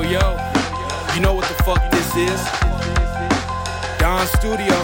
[0.00, 0.36] Yo, yo,
[1.14, 2.40] you know what the fuck this is?
[3.98, 4.74] Don Studio.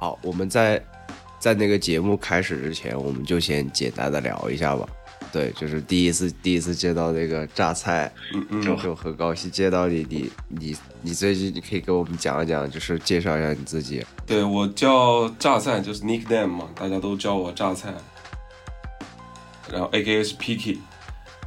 [0.00, 0.82] 好，我们在
[1.38, 4.84] 在那个节目开始之前，我们就先简单的聊一下吧。
[5.34, 10.06] 对，就是第一次第一次见到那个榨菜，嗯嗯就很高兴见到你。
[10.08, 14.06] 你你你最近你可以给我们讲一讲，就是介绍一下你自己。
[14.24, 17.92] 对我叫榨菜，就是 nickname 嘛，大家都叫我榨菜。
[19.72, 20.78] 然后 A K A 是 Picky。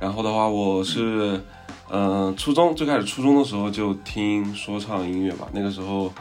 [0.01, 1.41] 然后的话，我是
[1.89, 6.13] 嗯，初中最开始初中的时候就听说唱音乐吧，那个时候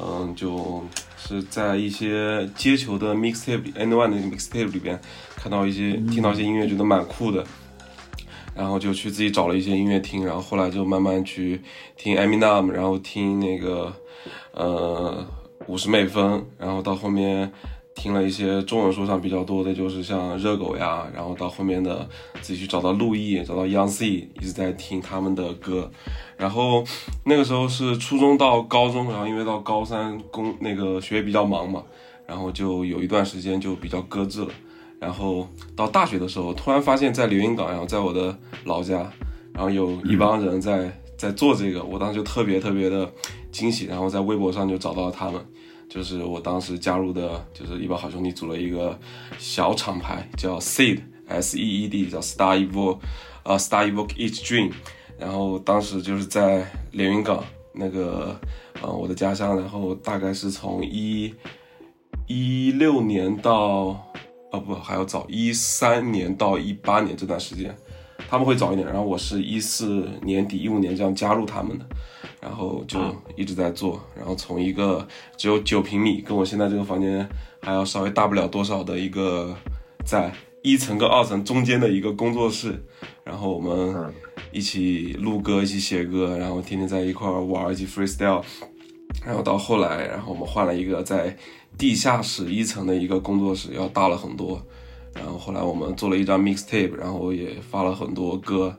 [0.00, 0.84] 嗯就
[1.26, 5.00] 是在一些街球的 mixtape N One 的 mixtape 里边。
[5.36, 7.44] 看到一些，听到一些音乐，觉得蛮酷的，
[8.54, 11.60] 然后就去自己找了一些音乐听，然后后来就慢慢去
[11.96, 13.92] 听 Eminem，然后听那个
[14.52, 15.26] 呃
[15.66, 17.50] 五十美分，然后到后面
[17.94, 22.08] 听了一些中文说唱比较多的，就是像热狗呀，然后到后面的
[22.40, 25.90] 自己去找到陆毅，找到 Young C，一直在听他们的歌，
[26.36, 26.84] 然后
[27.24, 31.82] 那个时候是初中到高中，然后因为到高三工那个学业比较忙嘛，
[32.26, 34.48] 然后就有一段时间就比较搁置了。
[34.98, 38.98] 然后到大学的时候，突然发现，在连云港，然后在我的老家，
[39.52, 43.12] 然后有一帮人在在做这个，我当时就特别特别的
[43.50, 43.86] 惊喜。
[43.86, 45.44] 然后在微博上就找到了他们，
[45.92, 48.98] 就是我当时加入的，就是一帮好兄弟组了一个
[49.38, 52.98] 小厂牌，叫 Seed S E E D，叫 Star Evoke，
[53.42, 54.72] 呃，Star Evoke Each Dream。
[55.18, 58.40] 然后当时就是在连云港那个，
[58.80, 59.54] 呃，我的家乡。
[59.60, 61.34] 然后大概是从一
[62.26, 64.02] 一六年到。
[64.50, 67.74] 哦不，还要早一三年到一八年这段时间，
[68.28, 68.86] 他们会早一点。
[68.86, 71.86] 然后我是一四年底一五年这样加入他们的，
[72.42, 72.98] 然后就
[73.36, 73.98] 一直在做。
[74.16, 75.06] 然后从一个
[75.36, 77.26] 只有九平米，跟我现在这个房间
[77.62, 79.56] 还要稍微大不了多少的一个，
[80.04, 80.32] 在
[80.62, 82.84] 一层跟二层中间的一个工作室，
[83.24, 84.12] 然后我们
[84.50, 88.42] 一起录歌，一起写歌，然后天天在一块玩，一起 freestyle。
[89.24, 91.36] 然后到后来，然后我们换了一个在。
[91.78, 94.60] 地下室一层的一个工作室要大了很多，
[95.14, 98.76] 然后后来我们做了一张 mixtape，然后也发了很多歌，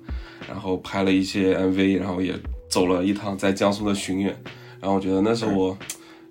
[0.48, 2.40] 然后拍了一些 MV，然后也
[2.74, 4.36] 走了一趟在江苏的巡演，
[4.82, 5.78] 然后我觉得那是我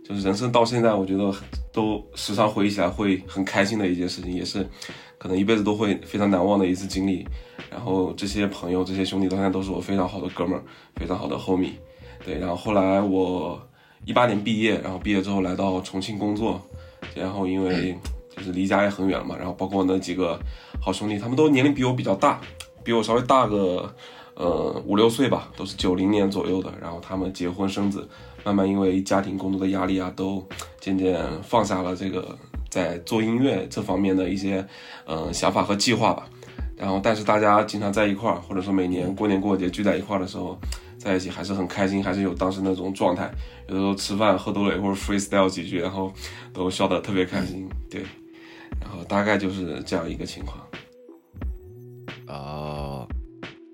[0.05, 1.33] 就是人生到现在我觉得
[1.73, 4.67] 都时常回忆起来会很开心的一件事情，也是
[5.19, 7.25] 可能一辈子都会非常难忘的一次经历。
[7.71, 10.63] 然后这些朋友这些兄弟到现在都是我非常好的哥们儿，
[10.97, 11.75] 非常好的 homie。
[12.25, 13.61] 对，然后后来我。
[14.05, 16.61] 一八年毕业，然后毕业之后来到重庆工作，
[17.15, 17.97] 然后因为
[18.37, 20.37] 就是离家也很远嘛，然后包括那几个
[20.81, 22.41] 好兄弟，他们都年龄比我比较大，
[22.83, 23.95] 比我稍微大个
[24.35, 28.09] 呃五六岁吧，都是九零年左右的，然后他们结婚生子，
[28.45, 30.47] 慢慢因为家庭工作的压力啊，都
[30.81, 32.37] 渐渐放下了这个
[32.71, 34.67] 在做音乐这方面的一些
[35.07, 36.29] 嗯想法和计划吧，
[36.77, 40.59] 然后但是大家经常在一块儿，或者说每年过年过节聚在一块儿的时候。
[40.99, 43.29] 在一起还是很开心，还是有当时那种状态。
[43.67, 46.13] 有的时候吃饭喝多了，或者 freestyle 几句，然后
[46.53, 47.69] 都笑得特别开心。
[47.91, 48.03] 对，
[48.81, 50.65] 然后大概就是这样一个情况。
[52.29, 52.82] 啊，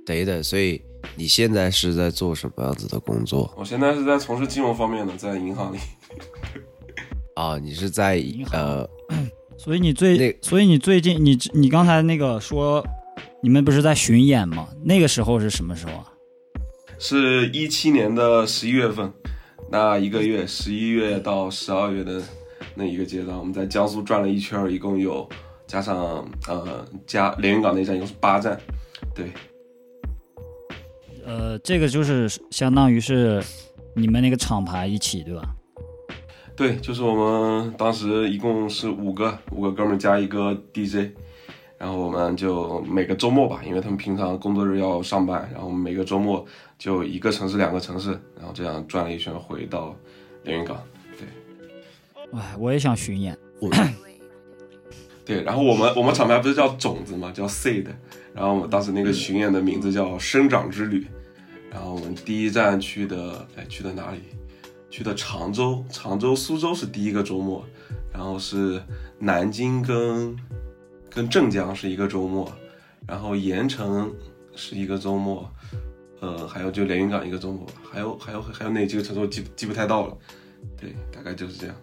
[0.09, 0.43] 对的。
[0.43, 0.81] 所以
[1.15, 3.53] 你现在是在做什么样子的工作？
[3.57, 5.79] 我现在是在从事金融方面的，在银行里。
[7.35, 8.89] 啊，你是在银行？
[9.59, 12.85] 所以你最，所以你最近，你你刚才那个说，
[13.43, 14.69] 你们不是在巡演吗？
[14.83, 16.13] 那个时候是什么时候啊？
[16.99, 19.13] 是一七年的十一月份，
[19.71, 22.23] 那一个月十一月到十二月的
[22.75, 25.29] 那一个阶段，我们在江苏转了一圈，一共有
[25.67, 28.59] 加上呃加连云港那站，一共是八站，
[29.15, 29.31] 对。
[31.29, 33.43] 呃，这个就是相当于是
[33.95, 35.55] 你们那个厂牌一起对吧？
[36.57, 41.11] 对，就是我们当时一共是五个五个哥们加一个 DJ。
[41.79, 46.45] 然后我们就每个周末吧，因为他们平常工作日要上班，然后每个周末
[46.77, 49.95] 就一个城市、两个城市，然后这样转了一圈回到
[50.43, 50.77] 连云港。
[51.17, 51.29] 对，
[52.33, 53.39] 哎，我也想巡演。
[55.25, 57.87] 对，然后我们我们厂牌不是叫种子嘛，叫 Seed，
[58.35, 61.07] 然后我们当时那个巡演的名字叫生长之旅。
[61.71, 64.21] 然后我们第一站去的，哎，去的哪里？
[64.91, 67.65] 去的常州，常州、苏州是第一个周末，
[68.13, 68.83] 然后是
[69.19, 70.37] 南京跟。
[71.11, 72.53] 跟镇江是一个周末，
[73.07, 74.15] 然后盐城
[74.55, 75.51] 是一个周末，
[76.21, 80.17] 呃，还有就连云港一个周末，还有还有还有哪几个城市我记记不太到了，
[80.79, 81.75] 对，大概就是这样。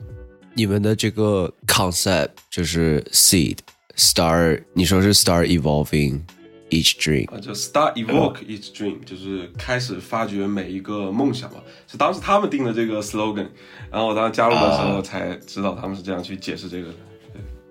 [0.54, 3.58] 你们的这个 concept 就是 seed
[3.98, 6.22] star，你说是 star evolving
[6.70, 11.58] each dream 啊，就 start evoke each dream，就是开始发掘每一个梦想嘛，
[11.88, 13.48] 是当时他们定的这个 slogan，
[13.92, 16.96] 然后我当时加入的时候才知道他们是这样去解释这个的。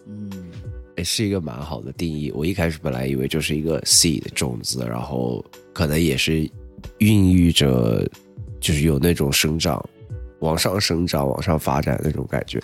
[0.07, 0.31] 嗯。
[1.07, 2.33] 是一个蛮好的定义。
[2.35, 6.51] 我一开始本来以为就是一个 seed 种子，然后可能也是
[6.97, 8.09] 孕育着，
[8.59, 9.85] 就是有那种生长、
[10.39, 12.59] 往上生长、往上发展那种感觉。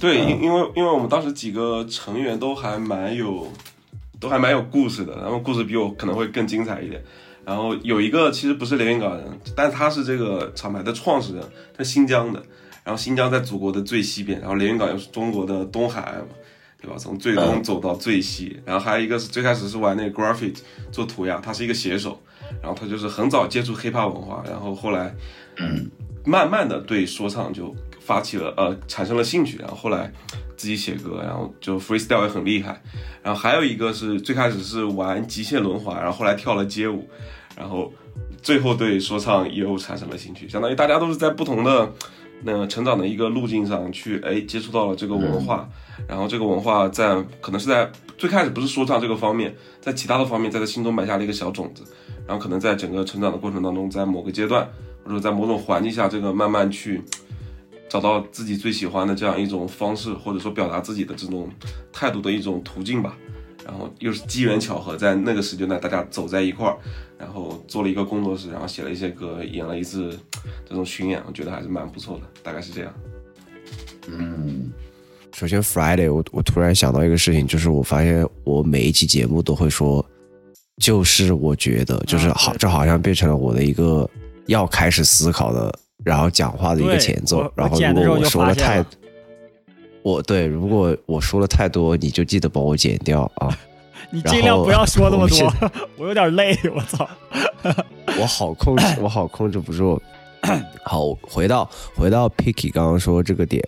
[0.00, 3.52] 对，因因为因为我们当时几个成员都还蛮有，
[4.20, 7.02] 都还蛮有故事的，然后故事比我可能会更精彩一点。
[7.44, 11.44] 然后有一个其实不是连云港人，但他是这个厂牌的创始人，
[11.76, 12.42] 他新疆的。
[12.84, 16.28] 然后新疆在祖国的最西边，然后连云港又是中国的东海岸嘛，
[16.80, 16.96] 对吧？
[16.96, 18.60] 从最东走到最西。
[18.64, 20.58] 然后还有一个是最开始是玩那个 graffiti
[20.92, 22.20] 做涂鸦，他是一个写手，
[22.62, 25.12] 然后他就是很早接触 hiphop 文化，然后后来，
[25.56, 25.90] 嗯，
[26.24, 30.12] 慢慢的对说唱就发起了呃产生了兴趣，然后后来
[30.56, 32.82] 自己写歌，然后就 freestyle 也很厉害。
[33.22, 37.08] 然后还有一个是最开始是玩极限轮滑，然后后来跳了街舞，
[37.56, 37.92] 然后
[38.42, 41.92] 最后对说唱又产生了兴趣，相当于大家都是在不同的。
[42.42, 45.66] 那个成长的一个路径上去，哎，接触到了这个文化，
[46.06, 51.82] 然后这个文化在可能是在最开始不是说唱这个方面，在其他的方面，在他心中埋下了一个小种子，
[52.26, 54.68] 然后可能在整个成长的过程当中，在某个阶段
[55.02, 57.02] 或者在某种环境下，这个慢慢去
[57.88, 61.50] 找到自己最喜欢的这样一种方式，或者说表达自己的这种
[61.92, 63.16] 态度的一种途径吧。
[63.64, 66.76] 然后又是机缘巧合，在那个时间段大家走在一块儿，
[67.18, 70.16] 然后做了一个工作室，然后写了一些歌，演了一次
[70.68, 72.94] 这种巡演，我觉得还是蛮不错的，大概是这样。
[74.06, 74.70] 嗯，
[75.34, 80.06] 首先 Friday，我我突然想到一个事情，就是我发现我每一期节目都会说，
[80.80, 84.08] 就是我觉得，就是好，这好像变成了我的一个
[84.46, 87.50] 要开始思考的，然后讲话的一个前奏。
[87.56, 88.84] 然后如果我说了太。
[90.02, 93.58] 我对，如果我说了太多，你就记得帮我剪掉啊！
[94.12, 95.52] 你尽量不要说那么多，
[95.98, 97.08] 我有点累，我操！
[98.20, 100.00] 我好控制，我好控制不住。
[100.84, 103.60] 好，回到回到 Picky 刚刚说这个点，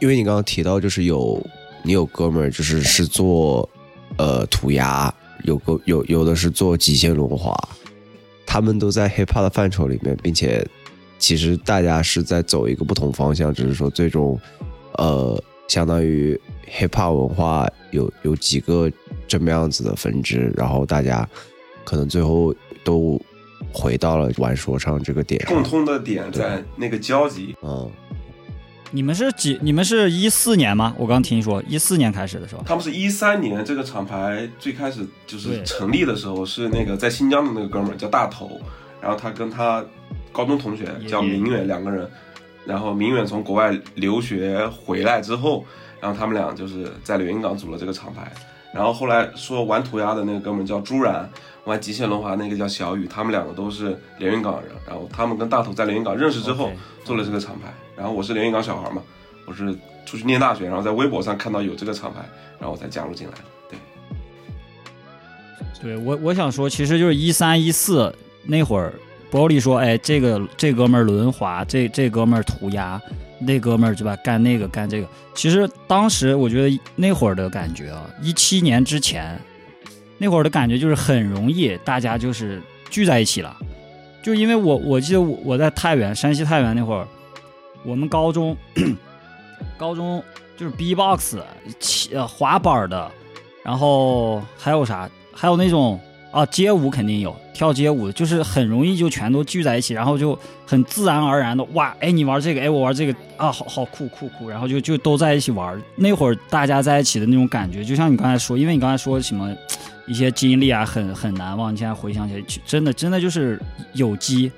[0.00, 1.40] 因为你刚刚提到就是有
[1.84, 3.68] 你有哥们儿就是是做
[4.16, 5.14] 呃涂鸦，
[5.44, 7.56] 有个有有的是做极限轮滑，
[8.44, 10.66] 他们都在 hiphop 的范畴里面，并且
[11.18, 14.40] 其实大家是在走一个不同方向，只是说最终
[14.92, 15.42] 呃。
[15.68, 18.90] 相当于 hiphop 文化有有几个
[19.26, 21.28] 这么样子的分支，然后大家
[21.84, 23.20] 可能最后都
[23.70, 27.54] 回到了玩说唱这个点共通的点在那个交集。
[27.60, 27.86] 嗯，
[28.90, 29.58] 你们是几？
[29.60, 30.94] 你们是一四年吗？
[30.96, 32.62] 我刚听说一四年开始的时候？
[32.64, 38.58] 他们是一三年这个厂牌最开始就是成立的时候是那个在新疆的那个哥们儿叫大头，
[39.02, 39.84] 然后他跟他
[40.38, 42.08] 高中同学叫明远两个人。
[42.64, 45.64] 然后明远从国外留学回来之后，
[46.00, 48.30] 然后他们俩就是在连云港组了这个厂牌。
[48.72, 51.28] 然后后来说玩涂鸦的那个哥们叫朱然，
[51.64, 54.70] 玩极限轮滑那个叫小雨，他们两个都是连云港人。
[54.86, 56.70] 然后他们跟大头在连云港认识之后
[57.04, 57.72] 做了这个厂牌。
[57.96, 59.02] 然后我是连云港小孩嘛，
[59.44, 59.74] 我是
[60.04, 62.20] 出去念大学，然后在微博上看到有这个厂牌，
[62.60, 63.40] 然后我才加入进来的。
[65.80, 68.14] 对，对我我想说，其实就是一三一四
[68.44, 68.92] 那会儿。
[69.30, 73.00] 玻璃说：“哎，这个这哥们儿轮滑，这这哥们儿涂鸦，
[73.38, 74.16] 那哥们儿对吧？
[74.24, 75.08] 干那个干这个。
[75.34, 79.38] 其实当时我觉得那会儿的感觉啊，一七年之前，
[80.16, 83.54] 那会儿的感觉就是很容易，大家就是聚在一起了。
[84.22, 87.06] 就因为我我记得我我在太原，山西太原那会儿，
[87.84, 88.56] 我们高中
[89.76, 90.24] 高中
[90.56, 91.36] 就是 B-box
[92.12, 93.10] 呃滑板的，
[93.62, 95.08] 然后还有啥？
[95.32, 105.82] 还有那种。”啊，街舞肯定有，跳街舞就是很容易就全都聚在一起，然后就很自然而然的哇，哎你玩这个，哎我玩这个啊，好好酷酷酷，然后就就都在一起玩。
[105.96, 109.56] 那会儿大家在一起的那种感觉，就像你刚才说，因为你刚才说什么
[110.06, 111.72] 一些经历啊，很很难忘。
[111.72, 113.58] 你现在回想起来，真的真的就是
[113.94, 114.52] 有机，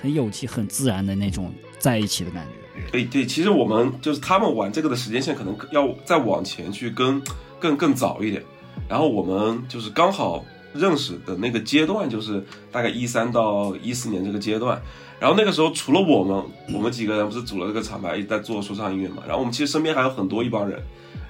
[0.00, 2.80] 很有机，很自然的那种在一起的感觉。
[2.92, 7.20] 对对，其实我们就是他们玩这个的时间线可能要再往前去跟
[7.58, 8.40] 更更早一点，
[8.88, 10.44] 然后我们就是刚好。
[10.74, 14.80] 认识的那个阶段就是大概一三到一四年这个阶段，
[15.20, 19.22] 然后那个时候除了我们，我们几个人不是组了这个厂牌，一直在做说唱音乐嘛。
[19.24, 20.76] 然后我们其实身边还有很多一帮人，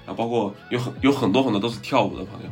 [0.07, 2.49] 然后包括有很有很多很多都是跳舞的朋友，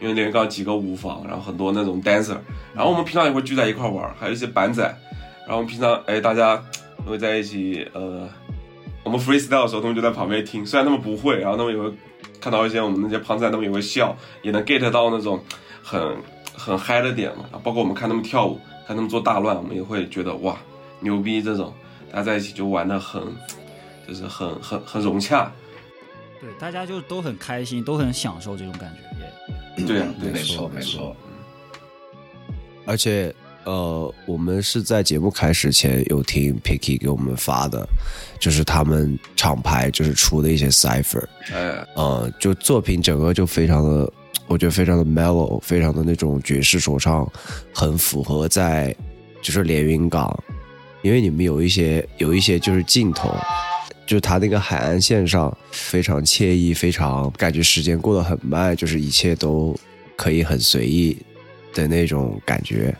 [0.00, 2.36] 因为连云港几个舞房，然后很多那种 dancer，
[2.72, 4.82] 然后我们平常也会聚在一块玩，还有一些板仔，
[5.40, 6.62] 然后我们平常哎大家
[7.04, 8.28] 会在一起，呃，
[9.02, 11.92] 我们 freestyle 的时候，他们就在旁边听，虽然他们不会，然后他们也会
[12.40, 15.42] 看到一些我们那些胖仔，他们也会笑，也能 get 到那种
[15.82, 16.00] 很。
[16.56, 20.56] 很嗨的点嘛，包括我们看他们跳舞，看他们做大乱，我们也会觉得哇
[21.00, 21.42] 牛逼！
[21.42, 21.72] 这种
[22.10, 23.22] 大家在一起就玩的很，
[24.08, 25.52] 就是很很很融洽。
[26.40, 29.86] 对，大家就都很开心，都很享受这种感觉。
[29.86, 31.14] 对呀，对，没错没错。
[32.86, 33.34] 而且
[33.64, 37.86] 呃，我们是在节目开始前有听 Picky 给我们发的，
[38.38, 44.12] 就是他们厂牌就是出的一些 cipher，哎，呃，就作品整个就非常的，
[44.46, 47.30] 我觉得非常的 mellow，非常的那种爵士说唱，
[47.72, 48.94] 很符合在
[49.42, 50.42] 就是连云港，
[51.02, 53.34] 因为你们有一些有一些就是镜头，
[54.06, 59.76] 就是它那个海岸线上非常惬意，非常感觉时间过得很慢，就是一切都
[60.16, 61.16] 可以很随意
[61.74, 62.94] 的那种感觉。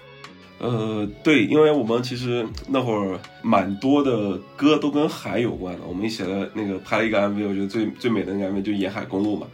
[0.59, 9.47] 呃，对，因为我们其实那会儿蛮多的歌都跟海有关的，我们写了那个拍了一个 MV，我觉得最最美的那个 MV 就沿海公路嘛，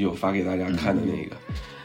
[0.00, 1.36] 有发给大家看的那个。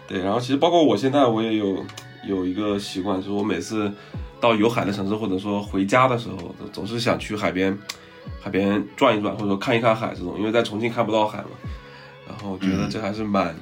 [0.08, 1.86] 对，然后其实包括我现在我也有
[2.27, 3.91] 有一个习惯，就是我每次
[4.39, 7.77] 到有海的城市或者说回家的时候，总是想去海边
[8.39, 11.50] 海边转一转，或者说看一看海这种，因为在重庆看不到海嘛。
[12.27, 13.56] 然后觉得这还是蛮，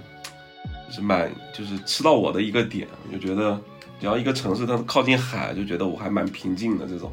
[0.87, 3.59] 就是蛮就是吃到我的一个点，我就觉得。
[3.99, 7.11] 只要一个城市它靠近海，就觉得我还蛮平静的这种。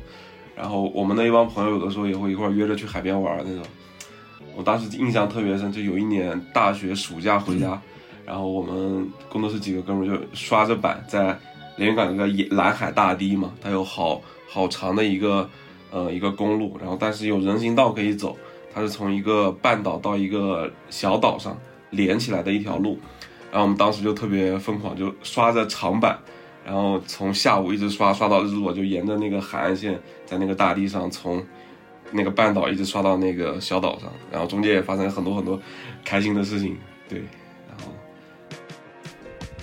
[0.55, 3.65] 然后我们那一帮朋友有的时候也会一块约着去海边玩那种。
[4.57, 7.79] 我当时印象特别深，就有一年大学暑假回家，
[8.25, 11.39] 然后我们工作室几个哥们就刷着板在
[11.77, 15.49] 连云港那个蓝海大堤嘛，它有好好长的一个
[15.91, 18.35] 呃一个公路，然后但是有人行道可以走，
[18.75, 21.57] 它是从一个半岛到一个小岛上
[21.91, 22.99] 连起来的一条路。
[23.53, 26.19] 然后我们当时就特别疯狂，就刷着长板。
[26.65, 31.41] 然后从下午一直刷刷到日落，就沿着那个海岸线，在那个大地上，从
[32.13, 35.61] 那个半岛一直刷到那个小岛上，然后中间也发生很多很多
[36.05, 36.77] 开心的事情。
[37.09, 37.19] 对，
[37.69, 37.93] 然后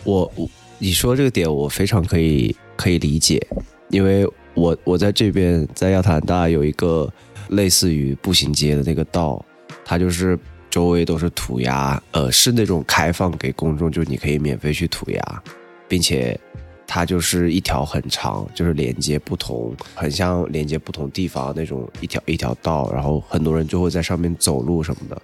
[0.04, 3.46] 我我你说这个点我非常可以可以理解，
[3.90, 7.12] 因为我我在这边在亚特兰大有一个
[7.50, 9.44] 类似于步行街的那个道，
[9.84, 10.38] 它就是
[10.70, 15.44] 周围都是涂鸦，呃，是那种开放给公众，就是你可以免费去涂鸦，
[15.88, 16.40] 并且。
[16.94, 25.20] 它就是一条很长，就是连接不同，很像连接不同地方那种一条一条道，然后很多人就会在上面走路什么的。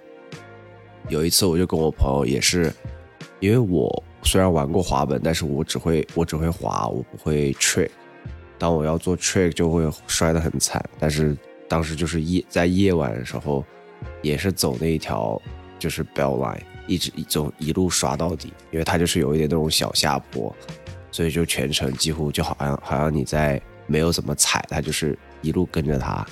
[1.08, 2.74] 有一次我就跟我朋友也是，
[3.38, 7.90] 因为我虽然玩过滑板，但是我只会我只会滑，我不会 trick。
[8.58, 10.84] 当我要做 trick 就会摔得很惨。
[10.98, 13.64] 但是当时就是夜在夜晚的时候，
[14.22, 15.40] 也是走那一条
[15.78, 16.58] 就是 bell line，
[16.88, 20.52] 一直一走一路刷到底，因为它就是有一点那种小下坡。
[21.10, 26.26] 所以就全程几乎就好像好像你在没有怎么踩，它就是一路跟着它，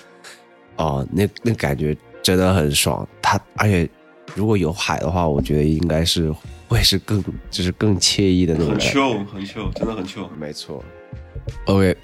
[0.76, 3.06] 哦，那那感觉真的很爽。
[3.20, 3.88] 它而且
[4.34, 6.32] 如果有海的话，我觉得应该是
[6.68, 8.70] 会是更就是更惬意的那种。
[8.70, 10.28] 很 chill，很 chill，真的很 chill。
[10.38, 10.84] 没错。
[11.64, 11.96] OK，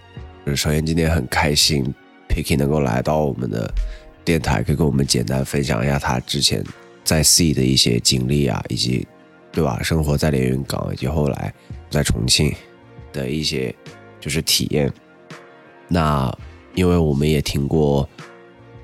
[0.56, 1.84] 首先今天很开心
[2.28, 3.72] ，Picky 能够来到我们的
[4.24, 6.64] 电台，可以跟我们简单分享一下他之前
[7.04, 9.06] 在 C 的一些经历啊，以及
[9.52, 11.54] 对吧，生活在连云港以及后来。
[11.90, 12.54] 在重庆
[13.12, 13.74] 的一些
[14.20, 14.92] 就是体验，
[15.86, 16.36] 那
[16.74, 18.08] 因为我们也听过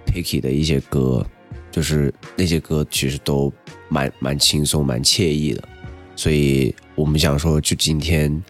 [0.06, 1.26] Picky 的一些歌，
[1.70, 3.52] 就是那些歌其实都
[3.88, 5.68] 蛮蛮轻松、蛮惬意的，
[6.14, 8.42] 所以我们想说，就今天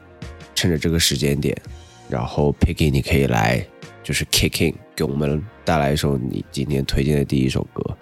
[0.54, 1.56] 趁着这个时间点，
[2.08, 3.64] 然后 Picky 你可以来
[4.02, 7.96] 就是 Kicking 给我们带来一首你今天推荐的第一首歌。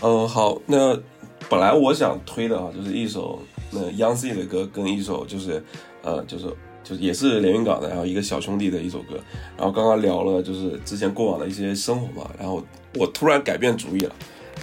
[0.00, 1.00] 嗯，好，那
[1.48, 3.40] 本来我想推的啊，就是一首。
[3.70, 5.62] 那 Young C 的歌跟一首就是，
[6.02, 6.46] 呃，就是
[6.82, 9.20] 就是也是连云港的，然后一个小兄弟的一首歌，
[9.56, 14.14] 然后刚刚聊了就是之前过往的一些生活嘛，然后我突然改变主意了，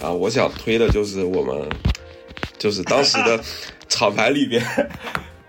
[0.02, 1.68] 啊，我想推的就是我们
[2.58, 3.40] 就是当时的
[3.88, 4.60] 厂牌里边，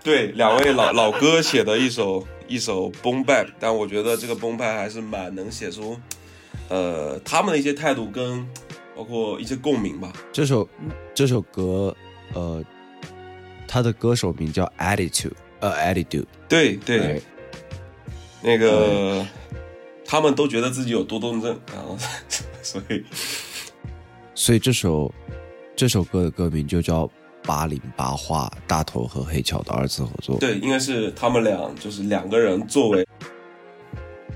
[0.04, 5.96] 对两位老老哥写的一首一首崩败，但我觉得这个崩败还是蛮能写出，
[6.68, 8.46] 呃，他们的一些态度跟
[8.94, 10.12] 包括一些共鸣吧。
[10.32, 10.68] 这首
[11.12, 11.96] 这首歌，
[12.34, 12.64] 呃。
[13.68, 17.22] 他的歌手名叫 Attitude，呃，Attitude，对对，
[18.42, 19.24] 那个
[20.04, 21.96] 他们都觉得自己有多动症，然后
[22.62, 23.04] 所以。
[24.34, 25.12] 所以这首
[25.76, 27.10] 这首歌的歌名就叫
[27.42, 33.06] 八零八画大头和黑巧的二次合作，对，应该是他们俩就是两个人作为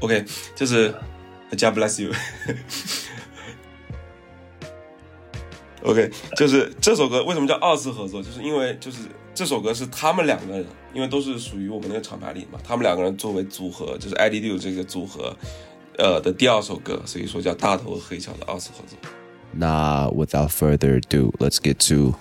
[0.00, 0.24] ，OK，
[0.56, 0.92] 就是
[1.50, 2.12] God bless you。
[5.84, 8.22] OK，就是 这首歌为什么叫二次合作？
[8.22, 8.98] 就是因为就是
[9.34, 15.34] 这首歌是他们两个人，因为都是属于我们那个厂牌里嘛，他们两个人作为组合，就是 ID 六这个组合，
[15.96, 18.98] 呃的第二首歌，所以说叫大头和黑巧的二次合作。
[19.52, 22.14] 那 Without further ado，let's get to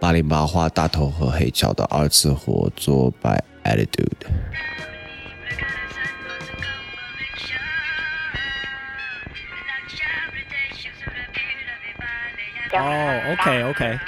[0.00, 4.10] 八零八花大头和黑巧的二次合作 by Attitude。
[12.72, 13.98] 哦，OK OK。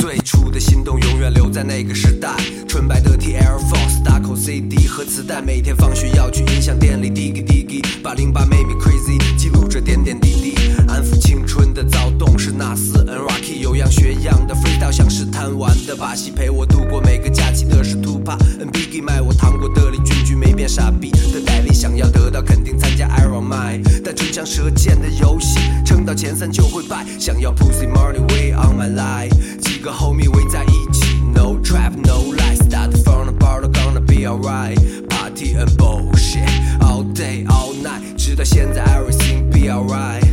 [0.00, 2.34] 最初的心动永远留在那个时代，
[2.66, 7.62] 纯白的 T Air Force，打口 CD 和磁带，每天放学要去音响店里滴滴滴。
[7.62, 10.54] 滴，把零八 make me crazy，记录着点点滴滴，
[10.88, 29.90] 安抚青春的躁动是纳斯 N Rocky，有样学样的 freestyle 像是贪玩的把戏，陪我度过每个假期的是 Tupac N Biggie，卖我糖果的李俊没变傻逼的代理，想要得到肯定参加 Iron Man，但唇枪舌剑的游戏，撑到前三就会败，想要 pussy money way on my life，几个
[29.90, 36.48] homie 围在一起，no trap no lie，start from the bottom gonna be alright，party and bullshit
[36.80, 40.24] all day all night，直到现在 everything be alright，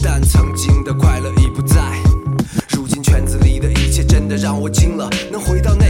[0.00, 1.80] 但曾经的快乐已不在。
[2.70, 5.89] 如今圈子里的一切真的让我惊了，能回到那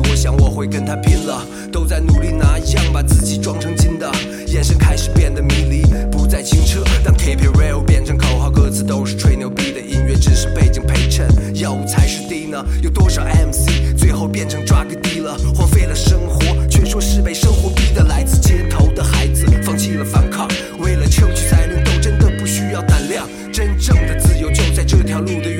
[0.00, 1.46] 我想我会跟他拼了。
[1.72, 4.10] 都在努力拿样把自己装成金的，
[4.46, 6.82] 眼神开始变得迷离，不再清澈。
[7.04, 12.64] 当 Keep it real 变成口号，歌词都是吹牛逼的，音乐只是背景陪衬，药物才是 D 呢。
[12.82, 18.04] 有多少 MC 最后变成 drug dealer，荒废了生活，却说是被生活逼的。
[18.04, 23.28] 来自街头的孩子放弃了反抗，为了争取才能斗，真的不需要胆量。
[23.52, 25.50] 真正的自由就在这条路的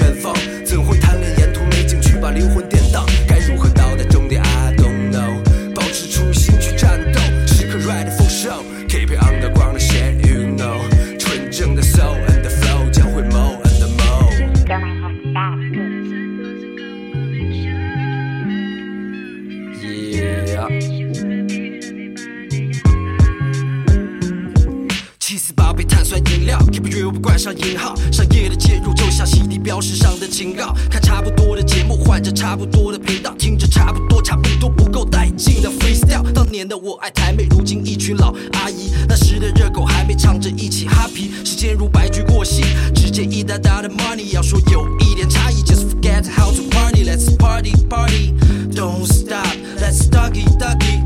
[27.47, 36.25] 上引号，商业的介入就像洗涤标识上的警告，看差不多的节目，换着差不多的频道，听着差不多差不多不够带劲的 freestyle。
[36.33, 50.97] 当年的我爱台妹，如今一群老阿姨，那时的热狗还没唱着一起哈皮，时间如白驹过隙，直接一大大的 money，要说有一点差异，just forget how to party，let's party party，don't stop，let's doggy doggy。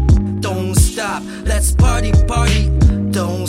[0.41, 3.47] Don't stop, let's party party，Don't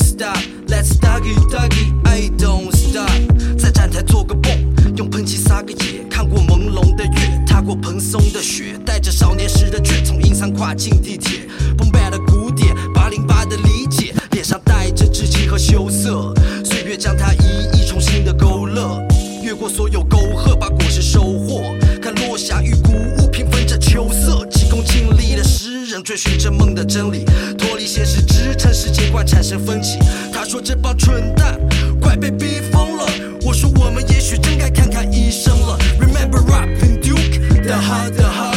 [10.62, 11.40] 跨进地铁，
[11.76, 16.32] 崩败的鼓点，八零八的理解，脸上带着稚气和羞涩，
[16.64, 19.02] 岁月将它一一重新的勾勒，
[19.42, 21.64] 越过所有沟壑，把果实收获，
[22.00, 27.26] 看落霞与谷物平分着秋色，急功近利的诗人追寻着梦的真理，
[27.58, 29.98] 脱离现实，支撑世界观产生分歧。
[30.32, 31.60] 他说这帮蠢蛋
[32.00, 33.06] 快被逼疯了，
[33.44, 35.80] 我说我们也许真该看看医生了。
[36.00, 38.51] Remember rap and Duke, the hard, the hard,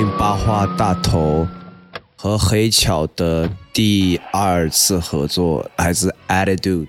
[0.00, 1.46] 八零八画大头
[2.16, 6.86] 和黑巧的第二次合作来自 Attitude，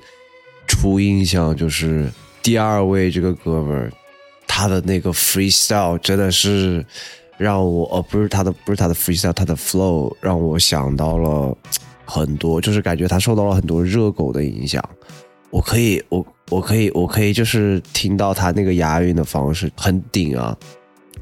[0.65, 2.09] 初印象就是
[2.41, 3.91] 第二位这个哥们儿，
[4.47, 6.85] 他的那个 freestyle 真的是
[7.37, 11.53] 让我，哦，不是他的，不是他的 freestyle，他的 flow 让我想到了
[12.05, 14.81] 很多，就是感觉他受到了很多热狗的影响。
[15.49, 20.55] 我可以，我我可以，我可以就是听到他那个押韵的方式很顶啊，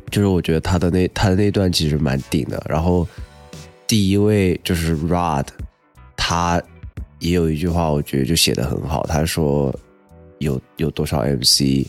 [0.10, 2.62] 就是我觉得他的那他的那段其实蛮顶的。
[2.67, 3.08] 然后
[3.88, 5.48] 第一位就是 Rod，
[6.17, 6.62] 他
[7.19, 9.06] 也有一句话，我觉得就写的很好。
[9.08, 9.74] 他说
[10.39, 11.88] 有有多少 MC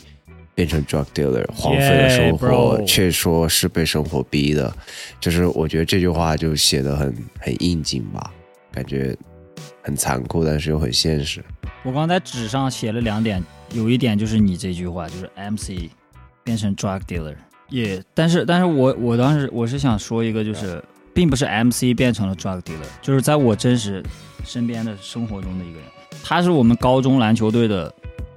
[0.54, 4.72] 变成 drug dealer，荒废了生活却说是被生活逼的。
[5.20, 8.32] 就是我觉得这句话就写的很很应景吧，
[8.72, 9.16] 感觉
[9.82, 11.42] 很残酷，但是又很现实。
[11.82, 15.90] 我刚才纸上写了两点，有一点就是你这句话，就是 MC
[16.44, 17.36] 变成 drug dealer，
[17.70, 20.82] 也、但是但是我我当时我是想说一个，就是
[21.14, 24.02] 并不是 MC 变成了 drug dealer，就是在我真实
[24.44, 25.88] 身边的生活中的一个人，
[26.22, 27.92] 他是我们高中篮球队的，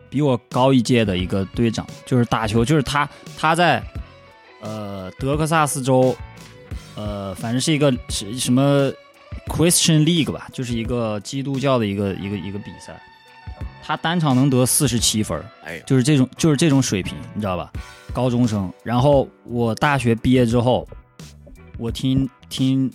[0.10, 3.84] 比我高一届的一个队长，就是打球，就是他他在
[4.62, 6.16] 呃德克萨斯州，
[6.96, 8.92] 呃反正是一个是什么
[9.48, 13.02] Christian League 吧，就是一个基督教的一个一个一个比赛。
[13.86, 17.70] 他单场能得四十七分儿，哎就是这种就是这种水平，你知道吧？
[18.14, 18.72] 高中生。
[18.82, 20.88] 然后我大学毕业之后，
[21.78, 22.90] 我听听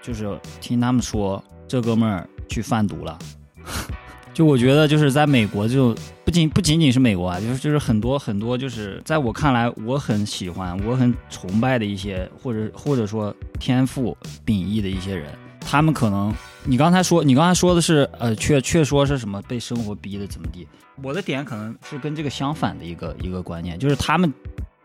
[0.00, 3.18] 就是听他们说，这哥们儿去贩毒了。
[4.32, 20.66] 就我觉得就是在美国，就不仅不仅仅是美国啊，就是就是很多很多，就是在我看来，我很喜欢、我很崇拜的一些，或者或者说天赋秉异的一些人，他们可能，你刚才说，你刚才说的是，呃，却却说是什么被生活逼的怎么地？
[21.02, 24.32] 我的点可能是跟这个相反的一个一个观念，就是他们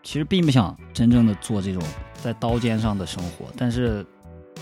[0.01, 1.83] 其实并不想真正的做这种
[2.15, 4.03] 在刀尖上的生活，但是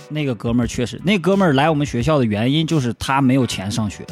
[0.10, 4.06] 那个哥们儿确实，那哥们儿来我们学校的原因就是他没有钱上学，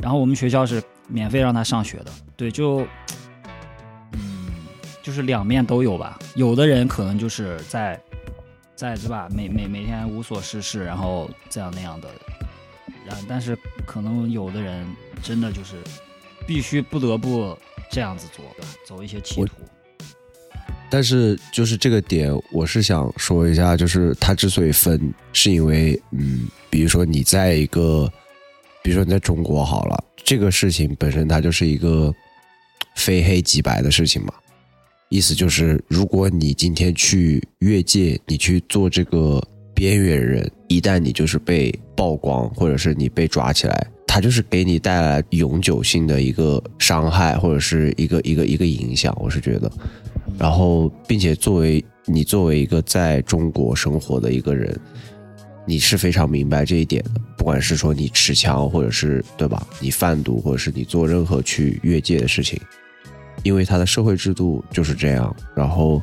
[0.00, 2.86] 然后我们学校是免费让他上学的，对，就，
[4.12, 4.46] 嗯，
[5.02, 6.16] 就是两面都有吧。
[6.36, 8.00] 有的人可能就是在
[8.78, 12.08] 在是吧，每每每天无所事事，然后这样那样的，
[13.04, 14.86] 然但是可能有的人
[15.20, 15.82] 真的就是
[16.46, 17.58] 必须不得不
[17.90, 18.68] 这样子做，对吧？
[18.86, 19.54] 走一些歧途。
[20.88, 28.08] 但是就是这个点，我是想说一下，就是他之所以分，是因为嗯，比如说你在一个，
[28.84, 32.14] 比如说你在中国好了，这个事情本身它就是一个
[32.94, 34.32] 非黑即白的事情嘛。
[35.10, 39.42] 意思就是，如果你今天去越界，你去做这个
[39.74, 49.16] 边缘人，一旦你就是被曝光，或者是你被抓起来，它就是给你带来永久性的一个伤害，或者是一个一个一个影响。
[49.18, 49.72] 我是觉得，
[50.38, 54.78] 然后，并且作为你作为一个在中国生活的一个人，
[55.66, 57.20] 你是非常明白这一点的。
[57.38, 62.60] 不管是说你持枪，或者是对吧，你贩毒，或者是你做任何去越界的事情，
[63.42, 65.34] 因为它的社会制度就是这样。
[65.54, 66.02] 然后，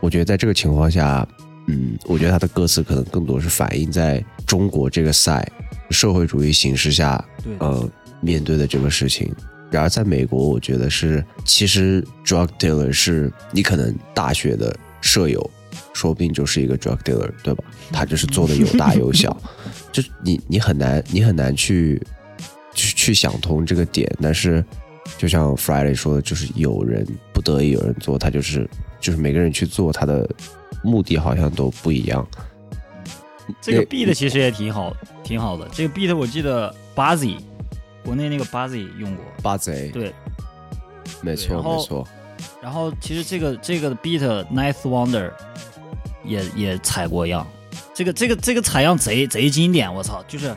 [0.00, 1.26] 我觉得在这个情况下，
[1.68, 5.46] 嗯，我觉得他的歌词可能更多是反映在中国这个赛
[5.90, 7.88] 社会主义形势下，对呃，
[8.20, 9.32] 面对的这个事情。
[9.70, 15.50] 然而，在美国，我觉得是，其实 drug dealer 是你可能大学的舍友，
[15.94, 17.64] 说不定就是一个 drug dealer，对吧？
[17.90, 19.34] 他就是做的有大有小，
[19.90, 21.98] 就你你很难你很难去
[22.74, 24.10] 去去想通这个点。
[24.20, 24.62] 但是，
[25.22, 30.28] 就像 Friday 说的，就是有人不得已有人做，他就是就是每个人去做，他的
[30.82, 32.26] 目的好像都不一样。
[33.60, 35.68] 这个 beat 其实也挺好，挺好的。
[35.70, 37.36] 这个 beat 我记得 Buzzy，
[38.04, 39.24] 国内那个 Buzzy 用过。
[39.40, 40.12] 八贼，对，
[41.20, 42.04] 没错没错，
[42.60, 45.30] 然后其实这个这个 beat Ninth Wonder
[46.24, 47.46] 也也采过样，
[47.94, 50.20] 这个这个这个采样贼贼经典，我操！
[50.26, 50.52] 就是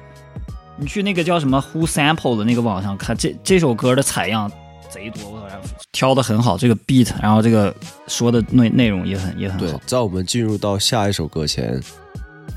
[0.78, 4.52] 你去那个叫什么 Who Sample 的那个网上看，这这首歌的采样
[4.90, 5.48] 贼多，我操！
[5.48, 7.74] 然后挑的很好，这个 beat，然后这个
[8.08, 11.80] 说的内内容也很也很好。，在我们进入到下一首歌前，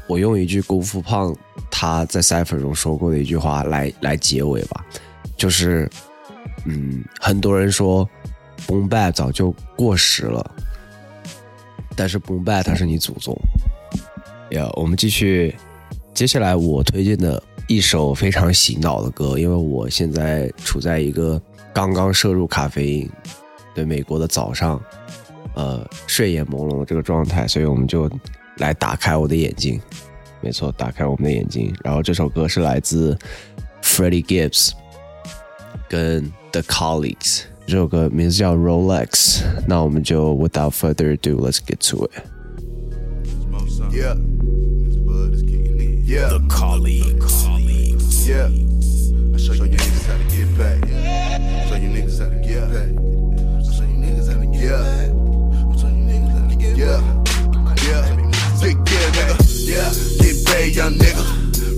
[0.09, 1.35] 我用一句功夫胖
[1.71, 4.85] 他在 cipher 中说过的一句话来来结尾吧，
[5.37, 5.89] 就是，
[6.65, 8.09] 嗯，很多人说
[8.67, 10.51] boom bap 早就过时了，
[11.95, 13.39] 但是 boom bap 它是你祖宗。
[14.51, 15.55] 呀、我们继续，
[16.15, 21.41] 接下来我推荐的一首非常洗脑的歌，因为我现在处在一个
[21.75, 23.11] 刚刚摄入咖啡因
[23.75, 24.81] 的美国的早上，
[25.55, 28.11] 呃，睡眼朦胧的这个状态，所以我们就
[28.57, 29.79] 来打开我的眼睛。
[30.41, 31.71] 没错，打开我们的眼睛。
[31.85, 33.15] 然后这首歌是来自
[33.83, 34.71] Freddie Gibbs
[35.91, 39.43] 跟 The Colleagues，这首歌名字叫 Rolex。
[39.67, 42.13] 那我们就 Without further ado，let's get to it。
[43.93, 44.17] Yeah.
[46.05, 46.29] Yeah.
[46.31, 47.38] The colleagues.
[48.29, 48.45] Yeah.
[48.45, 50.85] I show you niggas how to get paid.
[51.65, 52.93] Show you niggas how to get paid.
[52.93, 55.17] I show you niggas how to get paid.
[55.17, 56.85] I show you niggas how to get paid.
[56.85, 57.01] Yeah.
[57.89, 58.05] Yeah.
[58.61, 59.33] Big yeah, nigga.
[59.65, 59.89] Yeah.
[60.21, 61.25] Get paid, young nigga.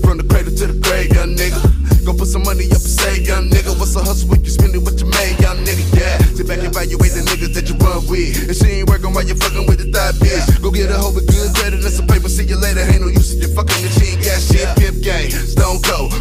[0.03, 1.55] From the cradle to the grave, young nigga.
[2.03, 3.71] Go put some money up and save, young nigga.
[3.79, 5.87] What's a hustle when you spend it what you made, young nigga?
[5.95, 6.19] Yeah.
[6.35, 8.51] Sit back and evaluate the niggas that you run with.
[8.51, 11.15] If she ain't working while you fucking with the thigh bitch, go get a hoe
[11.15, 12.27] with good credit and some paper.
[12.27, 12.83] See you later.
[12.83, 14.67] Ain't no use if you fucking if she ain't got shit.
[14.75, 16.11] Pimp game, stone cold.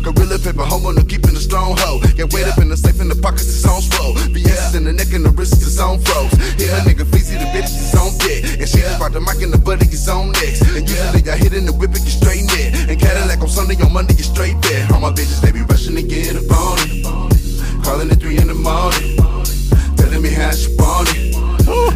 [0.41, 2.01] Paper, homo, no keeping a strong hoe.
[2.17, 4.15] Get weight up in the safe in the pockets, it's on slow.
[4.33, 6.33] VS in the neck and the wrist, it's on froze.
[6.57, 8.57] Hit a nigga feezy, the bitch is on dick.
[8.57, 10.65] And she just brought the mic and the buddy is on next.
[10.73, 12.89] And usually I hit in the whip and get straight net.
[12.89, 14.89] And Cadillac on Sunday, on Monday, you straight there.
[14.97, 17.05] All my bitches, they be rushing to get up on it.
[17.85, 19.21] Calling at three in the morning.
[20.01, 21.37] Telling me how she want it.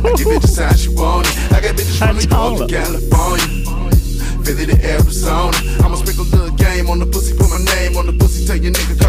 [0.04, 1.32] I give bitches how she want it.
[1.48, 3.48] I got bitches from New York to California.
[4.44, 5.63] Philly to Arizona.
[8.46, 9.03] Tell your nigga,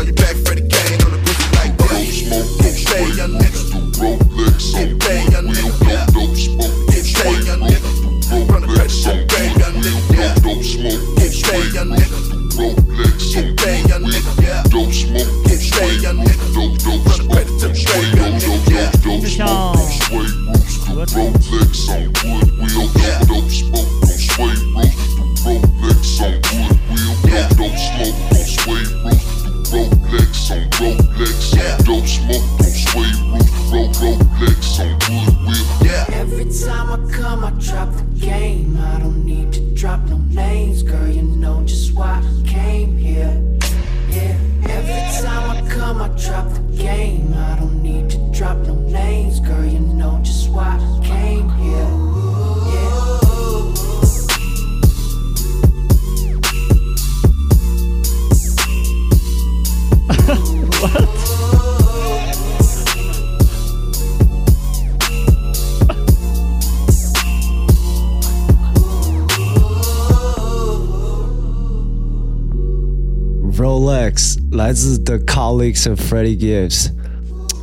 [74.51, 76.89] 来自 The Colleagues of Freddie Gibbs，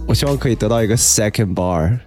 [0.06, 1.98] 我希望可以得到一个 second bar。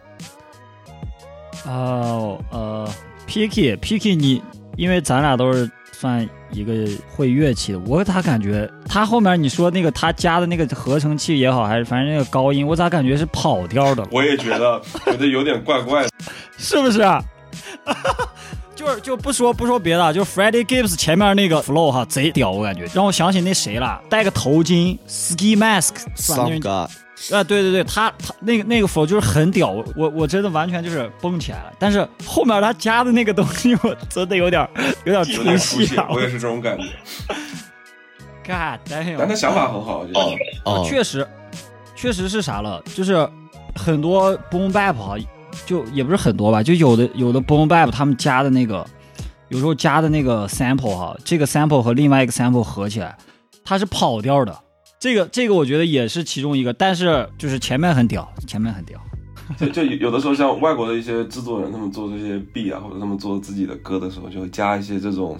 [1.66, 2.90] 哦呃
[3.28, 4.42] ，Picky Picky，你
[4.78, 6.74] 因为咱俩都是算一个
[7.10, 16.10] 会乐器的，我咋感觉他后面你说那个他加的那个合成器也好，还是反正那个高音，我咋感觉是跑调的，我也觉得觉得有点怪怪的。
[16.58, 17.00] 是不是？
[18.76, 31.74] 就是就不说不说别的，就 Freddie Gibbs 前面那个 flow 哈，贼屌，我感觉让我想起那谁了，戴个头巾，ski mask，算那 Some 人 God，啊，对对对，他他那个那个 flow 就是很屌，我我我真的完全就是蹦起来了。
[31.80, 34.68] 但是后面他加的那个东西，我真的有点
[35.06, 36.84] 有点出戏啊！，我也是这种感觉。
[38.46, 39.26] God 但 damn！
[39.26, 40.20] 他想法很好，我觉得。
[40.66, 41.28] 哦，确实，
[41.96, 43.28] 确实是啥了，就是
[43.76, 45.16] 很多 boom bap 啊，
[45.66, 48.86] 就也不是很多吧，就有的有的 boom bap 他们加的那个，
[49.50, 53.18] 有时候加的那个 sample 哈，这个 sample 和另外一个 sample 合起来，
[53.64, 54.56] 它是跑调的。
[55.00, 59.00] 这个这个我觉得也是其中一个，但是就是前面很屌，前面很屌。
[59.60, 65.38] 就就有的时候像外国的一些制作人，他们做这些 B 啊，或者他们做自己的歌的时候，就会加一些这种，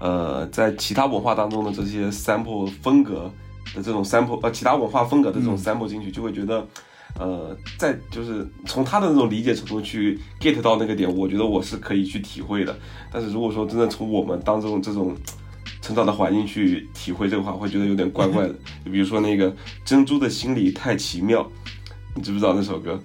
[0.00, 3.32] 呃，在其他文化当中的这些 sample 风格
[3.74, 6.66] 的这种 sample，呃，其他文化风格的这种 sample 进去，就会觉得，
[7.18, 12.76] 呃，在就是从他的那种理解程度去 get 到那个点，我觉得我是可以去体会的。
[13.12, 15.16] 但是如果说真的从我们当中这种
[15.80, 18.54] 成长的环境去体会这个话，会觉得有点怪怪的。
[18.84, 19.50] 就比如说那个
[19.84, 21.42] 《珍珠的心理太奇妙》，
[22.14, 23.00] 你知不知道那首歌？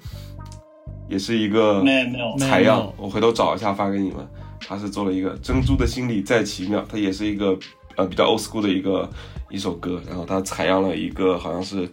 [1.10, 4.28] 也是一个没没有采样，我回头找一下发给你们。
[4.66, 7.58] 他是做了一个《珍珠的心理再奇妙》，它也是一个
[7.98, 9.08] 呃比较 old school 的一个
[9.50, 11.88] 一首歌，然后他采样了一个好像是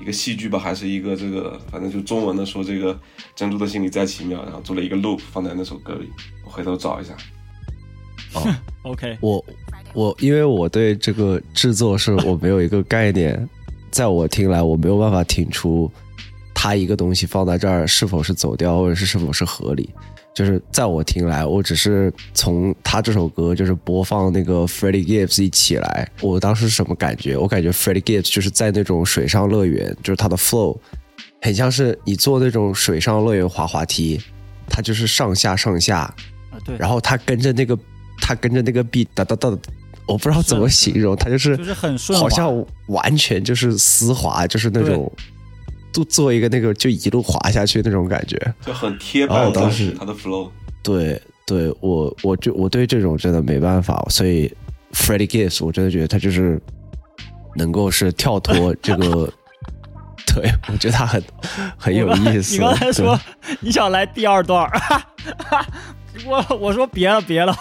[0.00, 2.94] 一个戏剧吧，还是一个这个反正就中文的说这个
[3.36, 6.08] 《珍珠的心理再奇妙》，然后做了一个 loop 放在那首歌里，
[6.44, 7.14] 我回头找一下。
[8.82, 9.44] OK，我
[9.92, 13.48] 我因为我对这个制作是我没有一个概念，
[13.90, 15.90] 在我听来我没有办法听出
[16.54, 19.90] 它一个东西放在这儿是否是走调，或者是是否是合理。
[20.32, 27.36] 就是在我听来，我只是从他这首歌就是播放那个 Freddie Gibbs 一起来，我当时是什么感觉？
[27.36, 30.78] 我感觉 Freddie Gibbs 就是在那种水上乐园，就是他的 flow
[31.42, 34.20] 很像是你坐那种水上乐园滑滑梯，
[34.68, 36.14] 他就是上下上下，啊
[36.64, 37.76] 对，然后他跟着那个
[38.20, 39.48] 他跟着那个 beat 哒哒哒，
[40.06, 45.12] 我不知道怎么形容，他就是就是很顺好像完全就是丝滑，就是那种
[45.92, 48.36] 就做一个那个就一路滑下去那种感觉。
[48.64, 50.50] 就很贴然后伴我当时他的 flow，
[50.82, 54.52] 对对，我我就我对这种真的没办法，所以
[54.92, 56.60] Freddie Gibbs 我真的觉得他就是
[57.56, 59.32] 能够是跳脱这个。
[60.32, 61.20] 对，我觉得他很
[61.76, 62.52] 很有意思。
[62.52, 63.18] 你刚才说
[63.58, 64.80] 你想来第二段儿，
[66.24, 67.52] 我我说别了别了，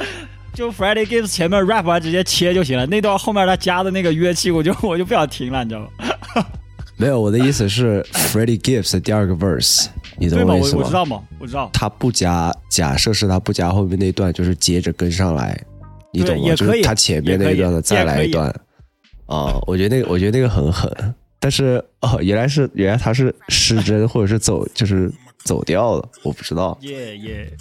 [0.54, 6.46] 就 Freddie Gibbs 前面 rap 完直接切就行了，那段后面他加的那个乐器，我就我就不想听了，你知道吗？
[6.98, 9.86] 没有，我的意思是 Freddie Gibbs 的第二个 verse，
[10.18, 10.56] 你懂我？
[10.56, 10.78] 意思吗？
[10.78, 11.22] 我我知道吗？
[11.38, 11.68] 我知道。
[11.72, 15.58] 他不加，假设是他不加后面那段，就是接着跟上来，
[16.12, 16.54] 你懂吗？
[16.54, 18.48] 就是他前面那一段的再来一段。
[19.26, 20.88] 啊、我觉得那个，我觉得那个很狠，
[21.40, 25.12] 但是哦，原来是原来他是失真或者是走就是
[25.44, 26.78] 走调了，我不知道。
[26.82, 27.52] 耶耶，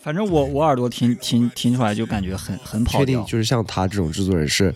[0.00, 3.00] 反正我我耳朵听听听出来就感觉很很跑调。
[3.00, 4.74] 确定就是像他这种制作人是，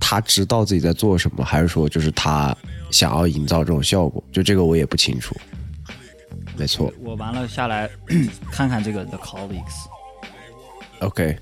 [0.00, 2.56] 他知道自己在做什么，还是说就是他
[2.90, 4.22] 想要营造这种效果？
[4.32, 5.34] 就这个我也不清楚。
[6.58, 7.88] 没错我完了下来
[8.50, 11.36] 看看这个 The Colleagues，，OK。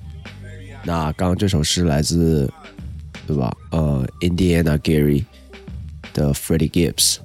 [0.83, 2.53] 那刚刚这首是来自
[3.27, 3.57] 对吧？
[3.71, 5.25] 呃，Indiana Gary
[6.12, 7.19] 的 Freddie Gibbs。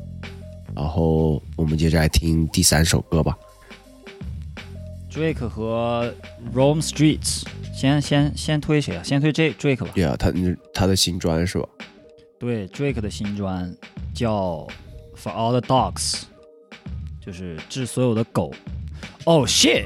[0.75, 3.35] 然后我们接着来听第三首歌吧。
[5.11, 6.13] Drake 和
[6.53, 7.43] Rome Streets，
[7.79, 9.01] 先先先推谁啊？
[9.01, 9.91] 先推 J Drake 吧。
[9.95, 10.33] 对啊，他
[10.73, 11.65] 他的新专是吧？
[12.37, 13.73] 对，Drake 的新专
[14.13, 14.67] 叫
[15.15, 16.23] For All the Dogs，
[17.25, 18.53] 就是治所有的狗。
[19.23, 19.85] 哦、shit！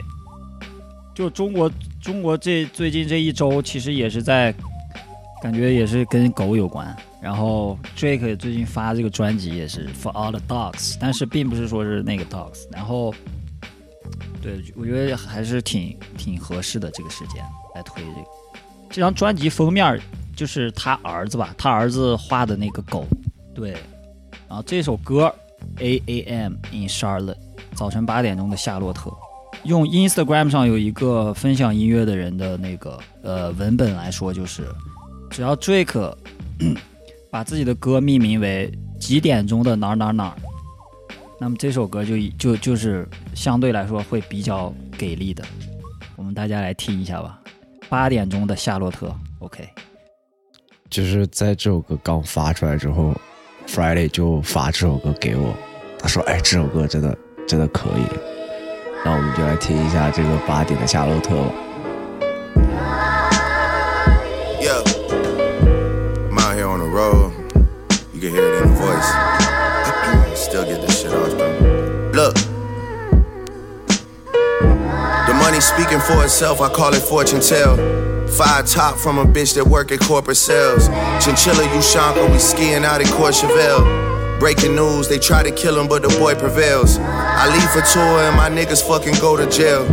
[1.14, 4.52] 就中国中国这最近这一周，其实也是在
[5.40, 6.98] 感觉也是跟狗有关。
[7.22, 12.64] 然后 Drake 最近发这个专辑也是 For All the Dogs，但是并不是说是那个 Dogs。
[12.72, 13.14] 然后，
[14.42, 17.44] 对我觉得还是挺挺合适的这个时间
[17.76, 18.28] 来推这个。
[18.90, 20.00] 这张专辑封面
[20.36, 23.06] 就是他儿子吧，他儿子画的那个狗，
[23.54, 23.72] 对。
[24.48, 25.34] 然后这首歌
[25.80, 27.38] A A M in Charlotte，
[27.74, 29.12] 早晨八点钟的夏洛特，
[29.64, 34.64] 用 Instagram 上有一个分享音乐的人的那个呃文本来说，就是
[35.32, 36.16] 只要 Drake
[37.32, 40.36] 把自己的歌命名为几点钟的哪哪哪，
[41.40, 45.44] 那么这首歌就就就是相对来说会比较给力的。
[46.16, 47.40] 我们大家来听一下吧，
[47.94, 49.70] 八点钟的夏洛特，OK。
[50.90, 53.14] 就是在这首歌刚发出来之后
[53.68, 55.54] ，Friday 就发这首歌给我，
[56.00, 57.16] 他说：“哎，这首歌真的
[57.48, 58.04] 真的可以。”
[59.06, 63.13] 那我们就来听一下这个八点的夏洛特吧。
[75.64, 77.78] Speaking for itself, I call it fortune tell.
[78.28, 80.90] Five top from a bitch that work at corporate sales.
[81.24, 84.40] Chinchilla Ushanka, we skiing out in Courchevel.
[84.40, 86.98] Breaking news, they try to kill him, but the boy prevails.
[87.00, 89.86] I leave for tour and my niggas fucking go to jail.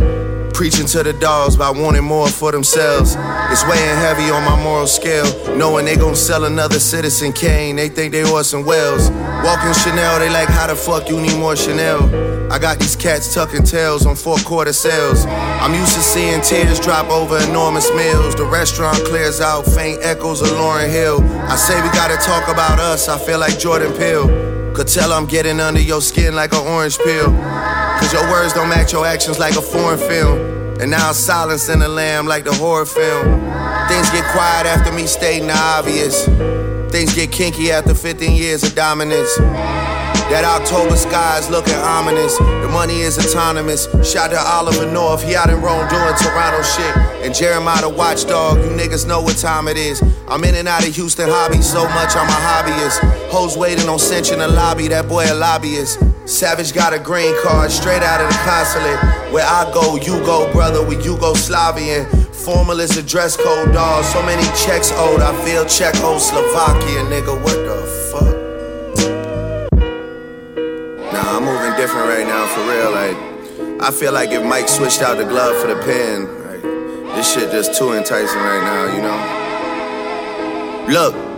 [0.53, 3.15] Preaching to the dogs by wanting more for themselves.
[3.49, 5.25] It's weighing heavy on my moral scale.
[5.57, 9.09] Knowing they gon' sell another Citizen Kane, they think they Orson Welles.
[9.43, 12.03] Walking Chanel, they like, how the fuck you need more Chanel?
[12.51, 15.25] I got these cats tucking tails on four quarter sales.
[15.25, 18.35] I'm used to seeing tears drop over enormous meals.
[18.35, 21.23] The restaurant clears out, faint echoes of Lauren Hill.
[21.49, 24.73] I say we gotta talk about us, I feel like Jordan Peele.
[24.75, 27.31] Could tell I'm getting under your skin like an orange peel.
[28.01, 30.39] Cause your words don't match your actions like a foreign film.
[30.81, 33.39] And now silence in the lamb like the horror film.
[33.87, 36.25] Things get quiet after me stating the obvious.
[36.91, 39.37] Things get kinky after 15 years of dominance.
[40.31, 42.37] That October sky is looking ominous.
[42.37, 43.85] The money is autonomous.
[44.09, 46.97] Shout to Oliver North, he out in Rome doing Toronto shit.
[47.23, 50.01] And Jeremiah the watchdog, you niggas know what time it is.
[50.27, 53.29] I'm in and out of Houston hobby so much, I'm a hobbyist.
[53.29, 55.99] Hoes waiting on cinch in the lobby, that boy a lobbyist.
[56.25, 58.99] Savage got a green card straight out of the consulate.
[59.33, 62.05] Where I go, you go, brother, we Yugoslavian.
[62.33, 64.05] Formal is a dress code, dawg.
[64.05, 67.35] So many checks owed, I feel Czechoslovakia, nigga.
[67.43, 67.81] What the
[68.11, 68.35] fuck?
[71.11, 72.91] Nah, I'm moving different right now, for real.
[72.91, 73.17] Like,
[73.81, 76.61] I feel like if Mike switched out the glove for the pen, like,
[77.15, 79.19] this shit just too enticing right now, you know?
[80.93, 81.30] Look.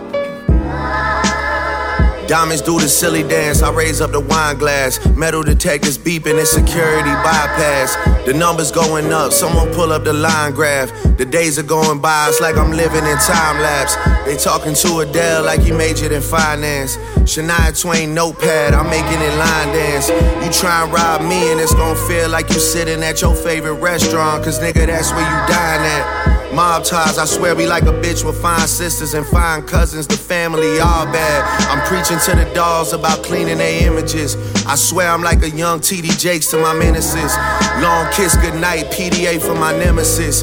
[2.26, 3.62] Diamonds do the silly dance.
[3.62, 5.04] I raise up the wine glass.
[5.08, 7.96] Metal detectors beeping and security bypass.
[8.24, 9.32] The numbers going up.
[9.32, 10.90] Someone pull up the line graph.
[11.18, 12.28] The days are going by.
[12.28, 13.96] It's like I'm living in time lapse.
[14.24, 16.96] They talking to Adele like he majored in finance.
[17.28, 18.72] Shania Twain notepad.
[18.72, 20.08] I'm making it line dance.
[20.08, 23.74] You try and rob me and it's gonna feel like you sitting at your favorite
[23.74, 24.44] restaurant.
[24.44, 26.23] Cause nigga, that's where you dine at.
[26.54, 30.06] Mob ties, I swear we like a bitch with fine sisters and fine cousins.
[30.06, 31.68] The family all bad.
[31.68, 34.36] I'm preaching to the dolls about cleaning their images.
[34.64, 37.36] I swear I'm like a young TD Jakes to my menaces.
[37.82, 40.42] Long kiss goodnight, PDA for my nemesis.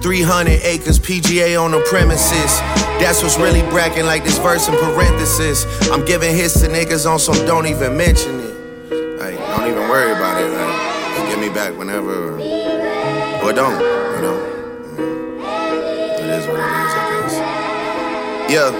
[0.00, 2.60] 300 acres, PGA on the premises.
[3.00, 5.66] That's what's really bracking like this verse in parenthesis.
[5.90, 9.18] I'm giving hits to niggas on some don't even mention it.
[9.18, 10.50] Like, don't even worry about it.
[10.50, 12.38] Like, give me back whenever.
[13.42, 13.97] Or don't,
[18.48, 18.72] Yeah.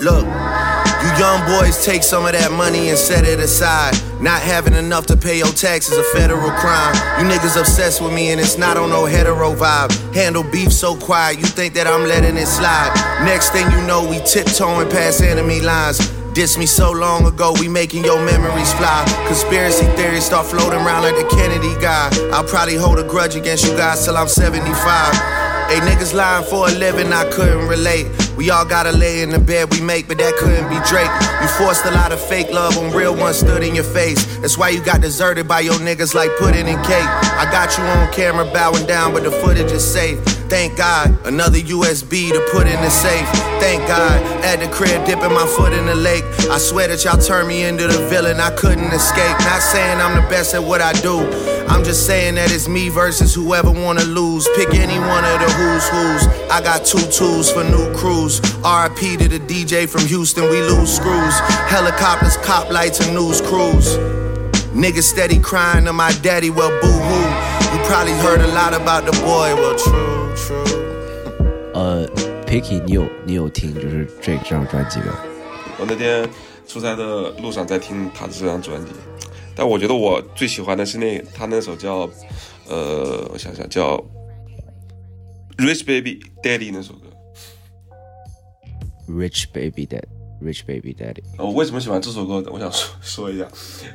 [0.00, 3.98] Look, you young boys take some of that money and set it aside.
[4.22, 6.94] Not having enough to pay your taxes a federal crime.
[7.18, 9.90] You niggas obsessed with me and it's not on no hetero vibe.
[10.14, 12.94] Handle beef so quiet, you think that I'm letting it slide.
[13.24, 15.98] Next thing you know, we tiptoeing past enemy lines.
[16.32, 19.02] Diss me so long ago, we making your memories fly.
[19.26, 22.08] Conspiracy theories start floating around like the Kennedy guy.
[22.30, 24.68] I'll probably hold a grudge against you guys till I'm 75.
[25.68, 28.06] Hey, niggas lying for a living, I couldn't relate.
[28.38, 31.10] We all gotta lay in the bed we make, but that couldn't be Drake.
[31.42, 34.24] You forced a lot of fake love when real ones stood in your face.
[34.36, 37.10] That's why you got deserted by your niggas like pudding and cake.
[37.34, 40.20] I got you on camera bowing down, but the footage is safe.
[40.48, 43.28] Thank God, another USB to put in the safe.
[43.58, 46.22] Thank God, at the crib dipping my foot in the lake.
[46.48, 49.36] I swear that y'all turned me into the villain, I couldn't escape.
[49.40, 51.18] Not saying I'm the best at what I do.
[51.68, 54.48] I'm just saying that it's me versus whoever wanna lose.
[54.56, 56.26] Pick any one of the who's who's.
[56.48, 60.93] I got two tools for new crews RIP to the DJ from Houston, we lose
[60.93, 61.39] screws.
[61.69, 63.97] Helicopters, cop lights, and news crews.
[64.75, 67.29] Niggas steady crying to my daddy, well boo hoo.
[67.71, 70.63] You probably heard a lot about the boy, well true, true.
[71.73, 72.05] 呃，
[72.45, 75.17] Picky，你有你有听就是 Drake 这张专辑吗？
[75.79, 76.27] 我那天
[76.67, 78.91] 出差的路上在听他的这张专辑，
[79.55, 82.09] 但我觉得我最喜欢的是那他那首叫，
[82.67, 83.95] 呃，我想想叫《
[85.57, 87.06] Rich Baby Daddy》那首歌。
[89.08, 90.04] Rich Baby Dad
[90.42, 92.44] Rich Baby Daddy，呃我为什么喜欢这首歌？
[92.52, 93.48] 我想说说一下，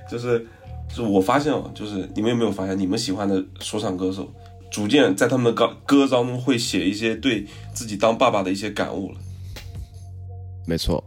[0.10, 0.46] 就是
[0.90, 4.30] 就是我发现哦，就是你们有没有发现，你们喜欢的说唱歌手，
[4.70, 9.18] 逐渐在他们的歌歌当中会写一些对自己当爸爸的一些感悟了。
[10.66, 11.04] 没错，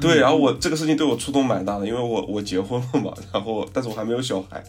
[0.00, 4.62] 对，然后我这个事情对我触动蛮大的，因为我我结婚了嘛，然后但是我还没有小孩，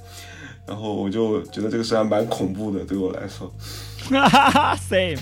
[0.67, 3.51] 然后我就觉得这个事还蛮恐怖的，对我来说。
[4.89, 5.17] Same，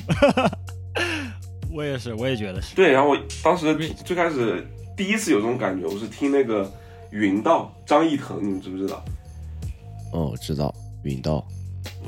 [1.71, 2.75] 我也是，我也觉得是。
[2.75, 6.71] 对，然后我当时最开始第一次有这种感觉，我是听那个
[7.11, 9.03] 云道张艺腾，你们知不知道？
[10.11, 11.45] 哦，我知道云道，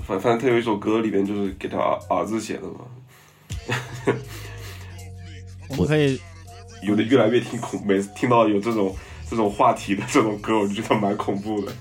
[0.05, 2.85] 反反正他有一首歌里边就是给他儿儿子写的嘛，
[5.69, 6.19] 我们可以
[6.83, 8.93] 有的越来越听恐，每次听到有这种
[9.29, 11.71] 这种话题的这种歌，我就觉得蛮恐怖的。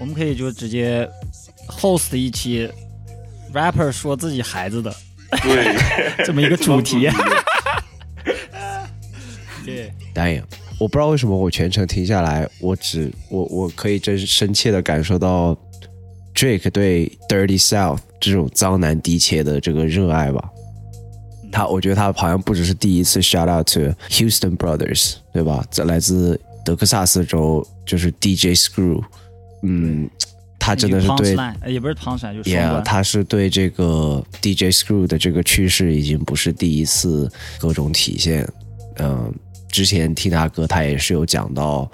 [0.00, 1.06] 我们可以就直接
[1.68, 2.66] host 一期
[3.52, 4.94] rapper 说自己孩子的
[5.42, 5.76] 对，
[6.24, 7.08] 这么一个主题。
[9.64, 10.42] 对，Damn，
[10.78, 15.56] 我不知道为什么我全程听下来，我只我我可以真深切的感受到
[16.34, 20.50] Drake 对 Dirty South 这种脏男低切的这个热爱吧。
[21.50, 25.64] 他我觉得他好像不只是第一次 shout out to Houston Brothers，对吧？
[25.70, 29.02] 这来自德克萨斯州，就是 DJ Screw，
[29.62, 30.08] 嗯，
[30.66, 38.44] 他真的是对也不是 punchline，就是双 Yeah，他是对这个 DJ Screw 的这个趋势已经不是第一次各种体现。
[38.96, 39.32] 嗯，
[39.68, 41.88] 之前听他歌，他也是有讲到，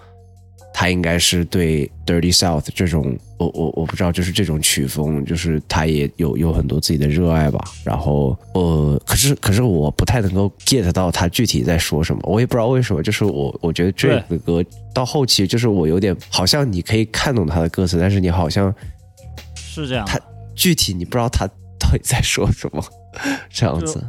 [0.73, 7.63] 他应该是对 Dirty South 这种，我我我不知道，就是这种曲风，就是他也有有很多自己的热爱吧。
[7.85, 13.03] 然后，呃，可是可是我不太能够 get 到他具体在说什么，我也不知道为什么。
[13.03, 14.65] 就是我我觉得 Drake 的歌
[14.95, 18.75] 到后期，就是我有点好像你可以看懂他的歌词，但是你好像
[19.55, 20.19] 是这样他。
[20.55, 21.47] 具体你不知道他
[21.79, 22.85] 到底在说什么，
[23.49, 24.05] 这样子。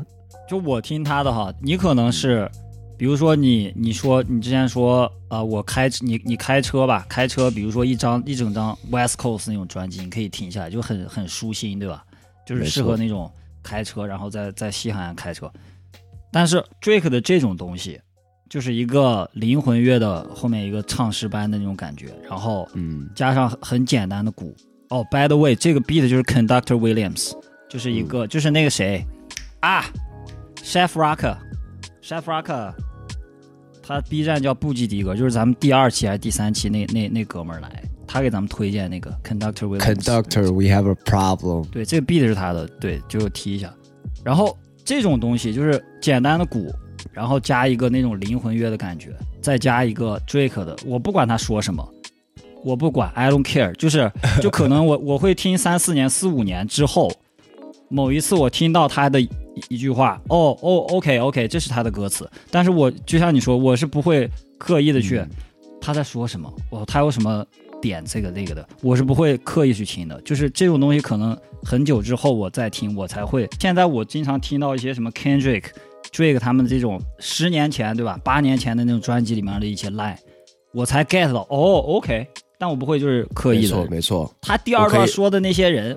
[0.50, 2.52] 就我听他的哈，你可能是，
[2.98, 12.04] 比如说你你说你之前说啊、呃我开你你开车吧，开车，比如说一张一整张 West Coast 那种专辑，你可以停下来，就很很舒心，对吧？
[12.46, 13.32] 就是适合那种
[13.62, 15.52] 开车，然后在在西海岸开车。
[16.32, 18.00] 但是 Drake 的这种东西，
[18.50, 24.56] 就是一个灵魂乐的后面一个唱诗班的那种感觉，然后嗯，加上很很简单的鼓。
[24.90, 27.32] 哦，by the way，这个 beat 就是 Conductor Williams，
[27.70, 29.04] 就是一个、就是那个谁
[29.62, 29.86] 啊
[30.58, 30.90] ，Chef
[32.04, 32.74] Rocker，Chef Rocker，
[33.82, 39.96] 他 B 站叫布基迪格，就是咱们第二期还是第三期那那那哥们儿来，他给咱们推荐那个 Conductor Williams。
[39.96, 41.66] Conductor，we have a problem。
[41.70, 43.74] 对，这个 beat 是他的，对，就提一下。
[44.24, 46.74] 然后这种东西就是简单的鼓，
[47.12, 51.88] 然后加一个那种灵魂乐的感觉，再加一个 Drake 的，我不管他说什么，
[52.64, 57.12] 我不管，I don't care，就是就可能我 我会听三四年、四五年之后，
[57.94, 59.30] 某一次我听到他的一
[59.70, 64.28] 一句话，哦哦，OK OK，这是他的歌词，但是我就像你说，我是不会
[64.58, 65.24] 刻意的去、
[65.80, 67.46] 他在说什么，哦，他有什么
[67.80, 70.20] 点这个那个的，我是不会刻意去听的。
[70.22, 73.48] 就是这种东西，可能很久之后我再听，我才会。
[73.60, 75.66] 现在我经常听到一些什么 Kendrick、
[76.12, 80.18] Drake 他们这种十年前对吧，八年前的那种专辑里面的一些 line，
[80.74, 82.26] 我才 get 到哦，OK，
[82.58, 83.88] 但我不会就是刻意的没错，。
[83.92, 84.34] 没错。
[84.42, 85.96] 他第二段说的那些人，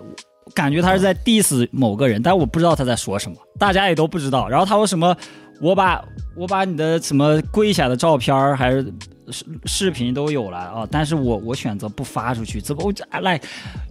[0.55, 4.49] 感觉他是在 diss 某个人，但我不知道他在说什么，大家也都不知道。
[4.49, 5.17] 然后他说什么，
[5.61, 6.05] 我把
[6.37, 8.93] 我把你的什么跪下的照片还是
[9.31, 13.37] 视视频都有了啊，但是我我选择不发出去，怎么我这来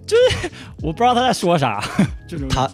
[0.08, 0.50] 就是
[0.82, 1.84] 我不知道他在说啥，
[2.28, 2.72] 这种他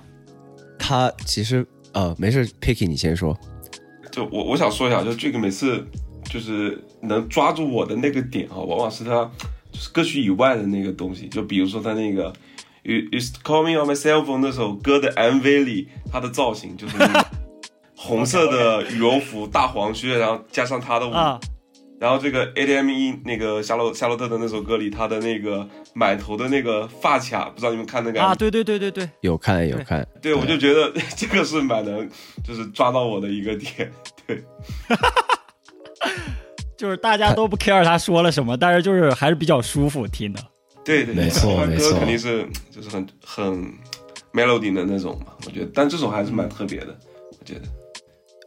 [0.77, 3.37] 他其实呃没事，Picky 你先说。
[4.11, 5.83] 就我我想说一下，就这个每次
[6.25, 9.29] 就是能抓住我的那个点啊，往往是他
[9.71, 12.31] 就是歌曲以外的那个东西，就比如说他那个
[12.83, 16.97] You You Call Me on My Cell Phone 那首歌的 MV 里，他的造型就是
[17.95, 21.39] 红色的羽绒服、大黄靴，然后加上他的舞，啊，
[21.99, 32.09] 然后这个 ADME 那个夏洛夏洛特的那首歌里，他的那个满头的那个发卡，不知道你们看那个啊，对对对对对，有看有看，对，我就觉得 这个是蛮能，
[32.43, 33.91] 就是抓到我的一个点。
[34.25, 34.43] 对，
[36.75, 40.41] 就是大家都不 care 他说了什么，但是就是还是比较舒服听的。
[40.83, 43.73] 对对，对没错没错歌肯定是就是很很
[44.33, 46.97] melody 的那种嘛，我觉得，但这种还是蛮特别的，
[47.39, 47.61] 我觉得。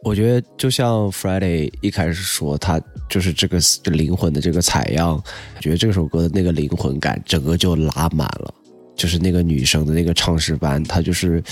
[0.03, 2.79] 我觉得就像 Friday 一开始说，他
[3.09, 5.15] 就是这个灵魂的这个采样，
[5.55, 8.53] 我觉得这首歌的那个灵魂感，整个就拉满了。
[8.95, 11.43] 就是那个女生的那个唱诗班，她就是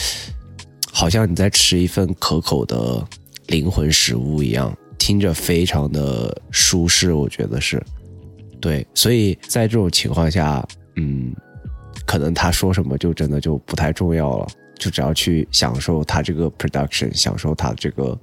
[0.92, 3.04] 好像你在吃一份可口的
[3.48, 7.84] 灵魂食物一样，听着非常的舒适，我觉得是。
[8.64, 11.36] 对，所以在这种情况下，嗯，
[12.06, 18.18] 可能他说什么就真的就不太重要了，就只要去享受他这个 production，享受他这个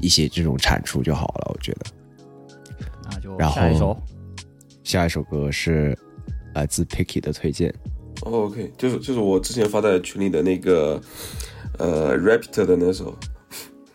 [0.00, 1.86] 一些这种产出就好了，我觉得。
[3.10, 3.94] 那就然后下一首。
[4.84, 5.94] 下一首歌是
[6.54, 7.68] 来自 Picky 的推荐，
[8.22, 10.98] 哦 OK，就是就是我之前发在群里的那个
[11.78, 13.14] 呃 Raptor 的那首，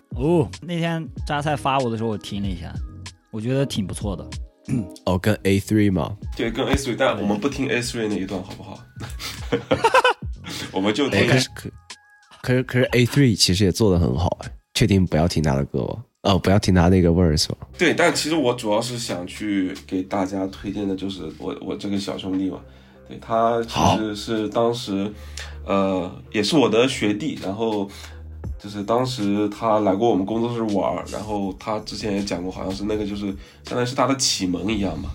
[0.10, 2.72] 哦，那天榨菜发我的时候，我听了一下，
[3.32, 4.24] 我觉得挺不错的。
[5.06, 8.80] 哦，跟 A Three 嘛，对，跟 A three，但我们不听 A three 那一段好不好？
[10.72, 11.70] 我们就哎，听可是可
[12.42, 16.04] 可是可是 A Three 其实也做的很好哎，确定不要听他的歌吗？
[16.24, 17.58] 哦，不要听他那个 verse 吗？
[17.78, 22.60] 对，但其实我主要是想去给大家推荐的，就是我我这个小兄弟嘛，
[23.08, 25.12] 对他其实是当时，
[25.66, 27.90] 呃，也是我的学弟，然后
[28.64, 33.26] 就是当时他来过我们工作室玩，然后他之前也讲过，好像是那个就是
[33.66, 35.10] 相当于是他的启蒙一样嘛，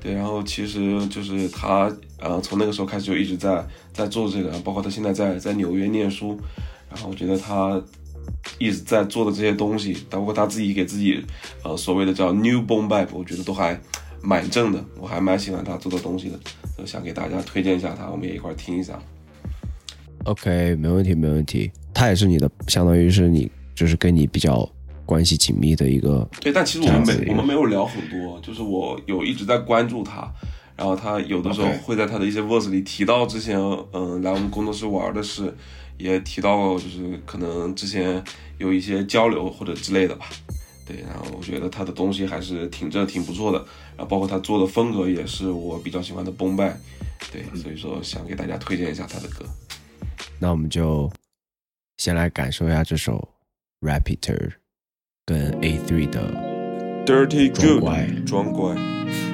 [0.00, 1.88] 对，然后其实就是他
[2.18, 6.36] 呃从那个时候开始就一直在在做这个，包括他现在在在纽约念书，
[6.90, 7.80] 然后我觉得他
[8.58, 11.24] 一直在做的这些东西，包括他自己给自己
[11.62, 13.80] 呃所谓的叫 New Boom Bap，我觉得都还
[14.20, 16.40] 蛮正的，我还蛮喜欢他做的东西的，
[16.76, 18.98] 就想给大家推荐一下他，我们也一块儿听一下。
[20.24, 21.70] OK，没问题，没问题。
[21.98, 24.64] 他也是你的，相当于是你，就是跟你比较
[25.04, 26.24] 关系紧密的一个。
[26.40, 30.32] 对，但其实我们没我们没有聊很多，就是我有一直在关注他，
[30.76, 33.58] 然后他有的时候会在他的一些 verse 里提到之前
[33.92, 35.52] 嗯来我们工作室玩的事，
[35.96, 38.22] 也提到过就是可能之前
[38.58, 40.26] 有一些交流或者之类的吧。
[40.86, 43.58] 对，然后我觉得他的东西还是挺正挺不错的，
[43.96, 46.78] 然后包括他做的风格也是我比较喜欢的崩拜，
[47.32, 49.44] 对，所以说想给大家推荐一下他的歌。
[50.38, 51.10] 那我们就
[51.98, 53.28] 先来感受一下这首
[53.80, 54.52] Rapiter
[55.26, 56.32] 跟 A Three 的
[57.04, 57.80] Dirty Good，
[58.24, 59.27] 装乖。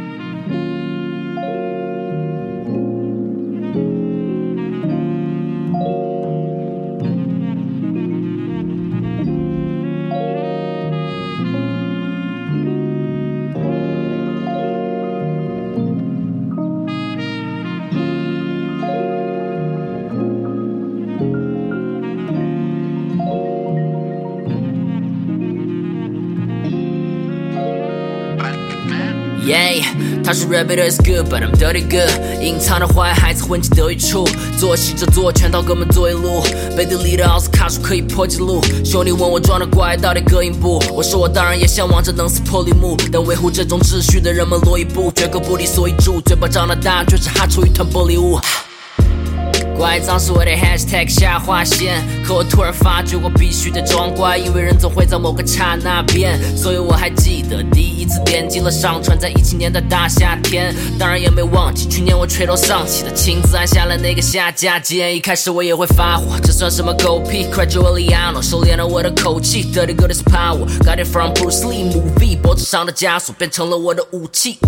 [30.47, 32.43] Rabbit is good, but I'm dirty good。
[32.43, 34.29] 隐藏的坏孩子混迹得一处，
[34.59, 36.43] 做戏着做，全套哥们做一路。
[36.77, 40.79] 背地里的奥斯卡说可以破纪录，兄弟问我装的怪到底隔音不？
[40.93, 48.39] 我说我当然也向往着能撕破绿幕，但维护这种秩序的人们络绎不，绝口不离所以住，嘴巴张得大，却是哈出一团玻璃雾。
[49.77, 65.15] 乖脏是我的 hashtag 下划线，可我突然发觉我必须得装乖，因为人总会在某个刹那变，所以我还记得第一次点击了上传，在一七年的大夏天，当然也没忘记去年我垂头丧气的亲自按下了那个下架键。
[65.15, 68.11] 一开始我也会发火，这算什么狗屁？Gradually
[68.43, 74.59] 收敛了我的口气，Dirty good is power，got it from Bruce Lee movie，脖子上的枷锁变成了我的武器，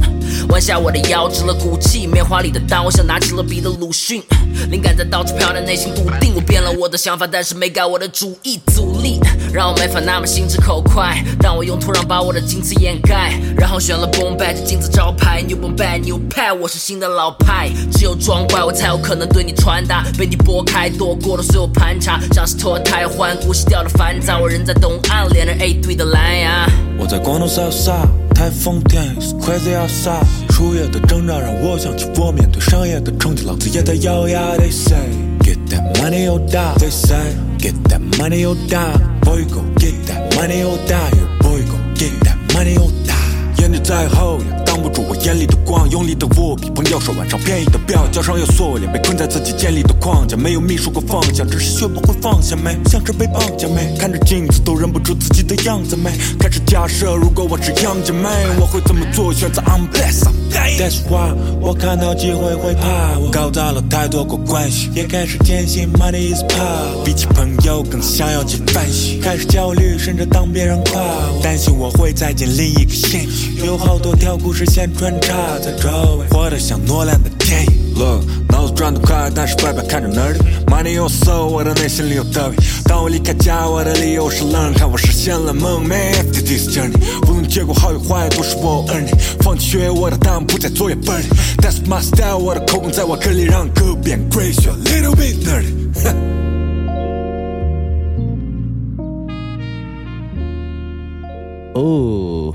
[0.50, 4.22] 弯下我的腰，直了骨气，棉花里的刀像拿起了笔的鲁迅，
[4.70, 6.34] 灵感在到处飘，但内心笃定。
[6.36, 8.60] 我变了我的想法，但是没改我的主意。
[8.74, 9.18] 阻力
[9.52, 17.70] 让我没法那么心直口快，但我用土壤把我的金词掩盖，然后选了 boom bap 这金字招牌，new boom bap new 派，我是新的老派。
[17.92, 24.40] 只有装怪，我才有可能对你传达，被你拨开躲过了所有盘查，像是脱胎换骨洗掉了烦躁。
[24.40, 26.68] 我人在东岸，连着 A 队的蓝牙。
[26.98, 30.26] 我在广东 so sad 台风天，It's crazy outside。
[30.50, 34.54] 树叶的挣扎让我想起我面对商业的成绩，老子也在咬牙。
[34.56, 34.96] They say
[35.70, 36.74] that money or die.
[36.78, 42.14] They say get that money you die。Boy go get that money you die。Boy go get
[42.24, 43.05] that money you die。
[43.58, 58.28] 眼睛再厚也挡不住我眼里的光，用力的握笔，朋友手腕上便宜的表，脚上有锁链，被困在自己建立的框架，没有迷失过方向，只是学不会放下没，像是被绑架没，看着镜子都忍不住自己的样子没，开始假设如果我是杨姐妹，
[58.60, 59.32] 我会怎么做？
[59.32, 60.26] 选择 I'm blessed。
[60.78, 75.88] That's why 我看到机会会怕，我搞砸了太多过关系，也开始坚信 money is power，比起朋友更想要去反省，开始焦虑，甚至当别人夸我，担心我会再进另一个陷阱，有好多条故事线穿插在周
[76.18, 77.94] 围，活得像诺兰的电影。
[77.94, 80.38] Look，脑子转得快，但是外表看着 nerdy。
[80.66, 82.56] Money on soul，我的内心里有德比。
[82.84, 86.12] 当我离开家，我的理由是冷，看我实现了梦寐。
[86.12, 89.14] After this journey，无论结果好与坏，都是我 earn it。
[89.42, 91.26] 放弃学我的答案不在作业本里。
[91.58, 95.72] That's my style，我的口红在我歌里，让歌变 crazy，a little bit nerdy。
[101.74, 102.54] 哦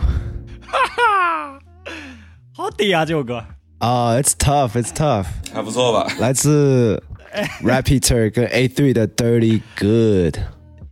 [2.72, 3.44] 好屌啊，这首歌。
[3.80, 6.08] 啊，It's tough, It's tough，还不错吧？
[6.20, 7.02] 来自
[7.64, 10.38] Rapiter 跟 A Three 的 Dirty Good。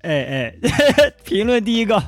[0.02, 0.54] 哎哎，
[1.24, 2.02] 评论第一个，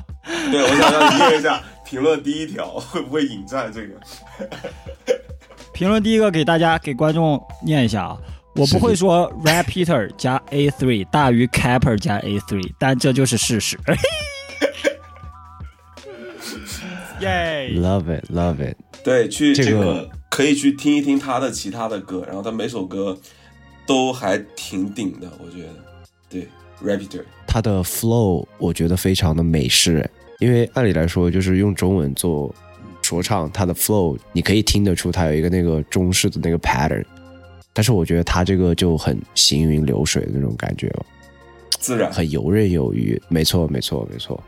[0.50, 3.94] 对，我想让你念一下评论第一条，会不会引战这个？
[5.72, 8.18] 评论第一个给大家给观众念一下啊，
[8.56, 13.78] 我不会说 Repeater 加 A three 大于 Capper 加 A three，但这就是事实。
[17.22, 18.76] 耶 Love it, love it。
[19.02, 23.18] 对，去这个这个可以去听一听他的其他的歌，然后他每首歌
[23.86, 25.68] 都还挺顶的，我觉得。
[26.28, 26.48] 对
[26.82, 30.08] ，Repeater，他的 flow 我觉得非常的美式，
[30.38, 32.54] 因为按理来说就是用中文做
[33.02, 37.04] 说唱，他的 flow 你可以听得出他有一个那个中式的那个 pattern，
[37.72, 41.06] 但是我觉得他这个就很行云流水的那种感觉了，
[41.78, 42.10] 自然。
[42.12, 43.20] 很游刃有余。
[43.28, 44.42] 没错，没错，没错。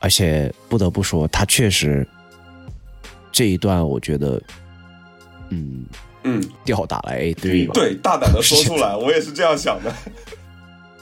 [0.00, 2.06] 而且不得不说，他确实
[3.30, 4.42] 这一段我觉得，
[5.50, 5.86] 嗯，
[6.24, 7.72] 嗯，吊打了 A three 吧。
[7.74, 9.94] 对，大胆的说出来， 我也是这样想的。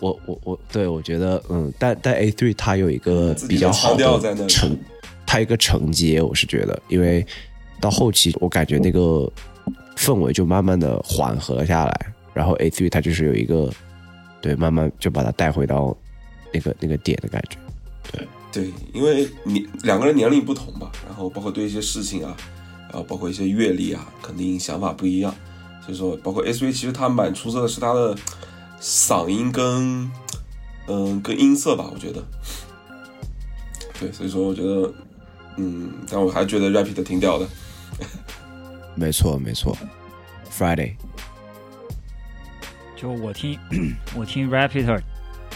[0.01, 4.77] 我我我，对我觉得，嗯，但但 A three 它有一个比较好的承，
[5.27, 7.27] 它有一个承接，我是觉得，因为
[7.81, 9.29] 到后期我感觉那个
[9.97, 13.69] 氛围就慢慢的缓和下来，然后 A three 它就是有一个，
[14.41, 15.97] 对，慢慢就把它带回到
[16.53, 17.59] 那个那个点的感觉。
[18.13, 18.29] 对，
[18.93, 22.37] 因为你两个人年龄不同吧，然后包括对一些事情啊，
[22.89, 25.35] 然后包括一些阅历啊，肯定想法不一样。
[25.85, 28.17] 所以说，包括 S V，其实他蛮出色的是他的
[28.81, 30.11] 嗓音跟
[30.87, 32.23] 嗯跟音色吧，我觉得。
[33.99, 34.93] 对，所以说我觉得，
[35.57, 37.47] 嗯，但我还觉得 Rapid 挺屌的。
[38.95, 39.77] 没错，没错。
[40.51, 40.95] Friday，
[42.97, 43.59] 就我听
[44.17, 45.01] 我听 Rapider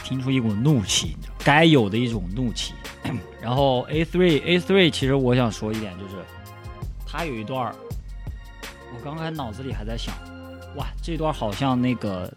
[0.05, 2.73] 听出一股怒气，你知道该有的一种怒气。
[3.41, 6.15] 然后 A three A three，其实我想说一点，就是
[7.07, 7.75] 他有一段儿，
[8.95, 10.15] 我刚才脑子里还在想，
[10.77, 12.33] 哇，这段好像那个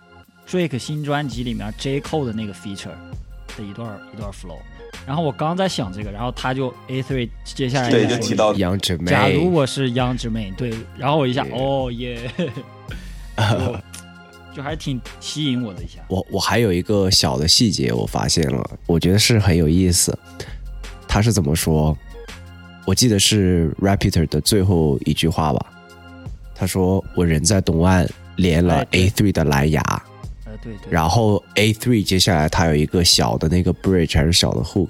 [0.49, 2.89] Drake 新专辑里面 J Cole 的那个 feature
[3.57, 4.57] 的一段一段 flow。
[5.05, 9.11] 然后我刚在想这个，然后他就 A three 接下来对，就就提到杨姊妹。
[9.11, 12.31] 假如我是央之妹，对，然后我一下，Yeah 哦耶，
[13.37, 15.99] 就就还挺吸引我的一下。
[16.07, 20.17] 我我还有一个小的细节，我发现了，我觉得是很有意思。
[21.15, 21.97] 他是怎么说？
[22.83, 25.65] 我记得是 Repeater 的最后一句话吧。
[26.53, 28.05] 他说：“我人在东岸，
[28.35, 29.81] 连了哎对 A three 的蓝牙。
[30.43, 34.89] 呃，对对，然后 A three 接下来他有一个小的那个 bridge 还是小的 hook，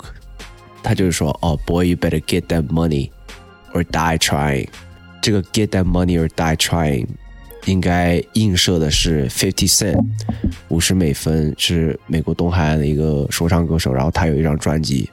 [0.82, 3.12] 他就是说：“哦，boy，you better get that money
[3.76, 4.68] or die trying。”
[5.22, 7.06] 这个 get that money or die trying
[7.66, 10.04] 应该映射的是 Fifty Cent，
[10.70, 15.08] 五十美分是美国东海岸的一个说唱歌手，然后他有一张专辑，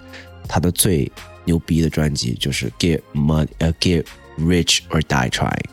[0.48, 1.10] 他的最
[1.44, 4.04] 牛逼的专辑就是 Get Money，呃，Get
[4.38, 5.70] Rich or Die Trying。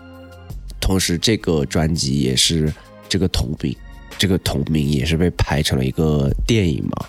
[0.79, 2.73] 同时，这个专辑也是
[3.07, 3.75] 这个同名，
[4.17, 7.05] 这个同名也是被拍成了一个电影嘛，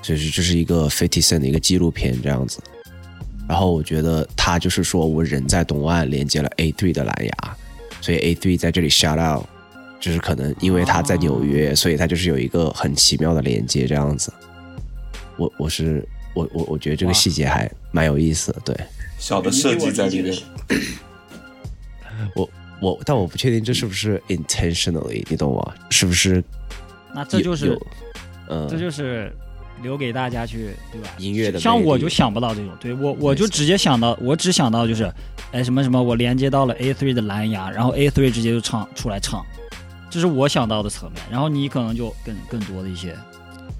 [0.00, 2.60] 就是这是一个 Fifty Cent 的一个纪录片这样子。
[3.48, 7.56] 然后我觉得他就是说我人在东岸连接了 A 队的蓝牙，
[8.00, 9.44] 所以 A 队在这里 shout out，
[10.00, 14.32] 就是可能因为他在纽约，所以他就是有一个很奇妙的连接这样子。
[15.36, 18.76] 我我是我我我觉得这个细节还蛮有意思的，对
[19.18, 20.36] 小的设计在里面。
[22.34, 22.48] 我
[22.80, 25.74] 我但我不确定这是不是 intentionally，你懂吗？
[25.90, 26.42] 是不是
[27.14, 27.86] 那这就是有
[28.48, 29.32] 嗯，这就是
[29.82, 31.08] 留给大家去，对吧？
[31.18, 35.12] 音乐的像我就想不到这种，对我我就直接想到，我只想到就是，
[35.52, 39.44] 哎什么什么，我连接到了 A three 的蓝牙，然后 A three 直接就唱出来唱，
[40.08, 41.20] 这是我想到的层面。
[41.30, 43.16] 然后你可能就更更多的一些，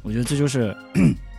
[0.03, 0.76] 我觉得这就是，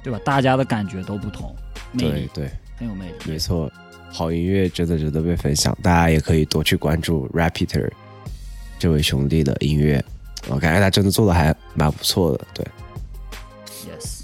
[0.04, 0.20] 对吧？
[0.26, 1.56] 大家的感觉都不同，
[1.94, 3.14] 魅力对对，很有魅力。
[3.26, 3.72] 没错，
[4.12, 7.90] 好音乐真的值得被分享，大家也可以多去关注 Repeater
[8.78, 10.04] 这位兄弟的音乐，
[10.50, 12.46] 我感觉他真的做的还蛮不错的。
[12.54, 12.66] 对
[13.88, 14.24] ，Yes，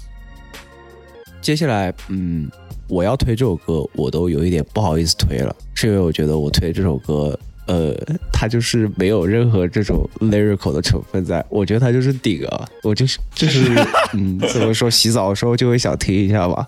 [1.40, 2.50] 接下来，嗯，
[2.86, 7.38] 我要推这首歌，我都有一点不好意思推了，是因为我觉得我推这首歌，
[7.70, 7.94] 呃，
[8.32, 13.62] 他就是没有任何这种 lyrical 的成分在，我觉得他就是顶啊，我就是就是，
[14.12, 16.66] 嗯，怎么说，洗澡的时候就会想听一下吧，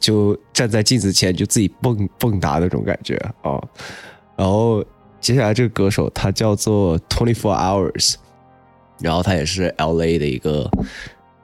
[0.00, 3.60] 就站在镜子前就自己蹦蹦跶那种感觉啊。
[4.38, 4.82] 然后
[5.20, 8.14] 接下来这个歌手他叫做 Twenty Four Hours，
[9.00, 10.70] 然后他也是 L A 的一个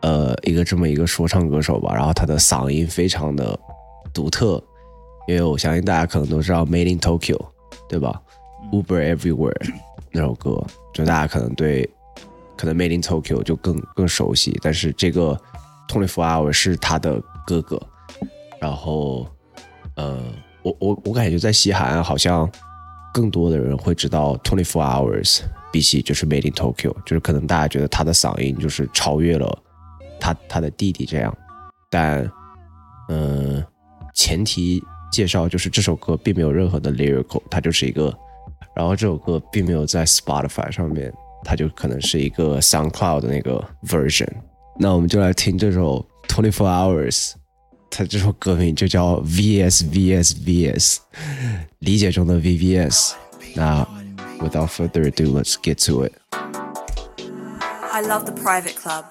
[0.01, 3.59] 呃一个这么一个说唱歌手吧，然后他的嗓音非常的
[4.15, 4.65] 独特，
[5.29, 7.39] 因为我相信大家可能都知道 Made in Tokyo，
[7.87, 8.19] 对吧
[8.83, 9.75] ？Uber Everywhere
[10.11, 11.89] 那首歌，就大家可能对
[12.57, 15.41] 可能 Made in Tokyo 就更更熟悉，但是这个
[15.89, 17.81] Twenty Four Hours 是他的哥哥，
[18.61, 19.27] 然后
[19.97, 20.23] 呃，
[20.63, 22.51] 我我我感觉在西海岸好像
[23.13, 29.57] 更多的人会知道 Twenty Four Hours，比起就是 Made in Tokyo，就是可能大家觉得他的嗓音就是超越了
[30.19, 31.37] 他他的弟弟这样，
[31.91, 32.31] 但
[33.09, 33.65] 嗯、
[34.15, 38.13] 前前提介绍就是这首歌并没有任何的 lyrical，它就是一个，
[38.76, 41.14] 然后这首歌并没有在 Spotify 上面，
[41.44, 44.28] 它就可能是一个 SoundCloud 的那个 version。
[44.78, 47.34] 那我们就来听这首 Twenty Four Hours，
[47.90, 50.98] 它这首歌名就叫 VS VS VS，
[51.80, 53.14] 理解中的 VVS。
[53.56, 53.86] 那
[54.40, 56.14] without further ado, let's get to it.
[57.92, 59.06] I love the private club.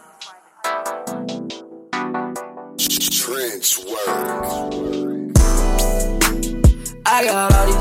[7.05, 7.77] I got all these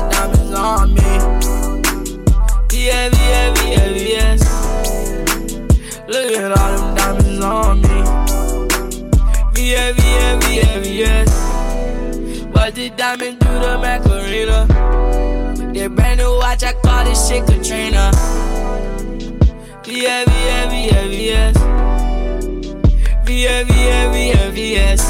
[12.73, 14.65] Did diamond do to Macarena?
[15.73, 18.11] That brand new watch, I call this shit Katrina.
[24.73, 25.03] Yes.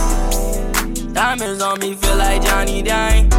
[1.13, 3.29] Diamonds on me feel like Johnny Dang.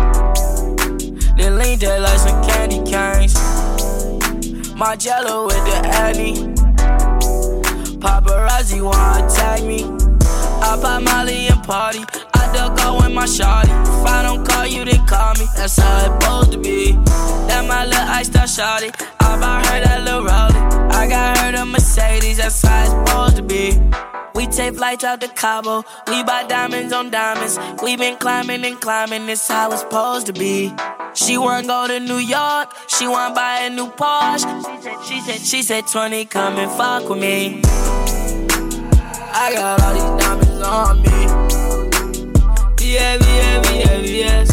[1.37, 3.35] Then lean there like some candy canes.
[4.75, 6.35] Marcello with the Addy.
[7.99, 9.85] Paparazzi wanna tag me.
[10.63, 12.24] I pop Molly and party.
[12.85, 13.73] Duck with my shawty.
[13.83, 15.47] If I don't call you, then call me.
[15.57, 16.93] That's how it's supposed to be.
[17.49, 18.91] That my little iced out shawty.
[19.21, 20.93] I bought her that little rollie.
[20.93, 22.37] I got her the Mercedes.
[22.37, 23.81] That's how it's supposed to be.
[24.35, 25.85] We take flights out to Cabo.
[26.09, 27.59] We buy diamonds on diamonds.
[27.83, 29.27] We been climbing and climbing.
[29.27, 30.75] This how it's supposed to be.
[31.15, 32.75] She wanna go to New York.
[32.89, 34.45] She wanna buy a new Porsche.
[34.67, 37.63] She said, she said, she said 20, come and fuck with me.
[39.37, 41.44] I got all these diamonds on me.
[42.95, 44.49] Yeah, yeah, yeah, yes.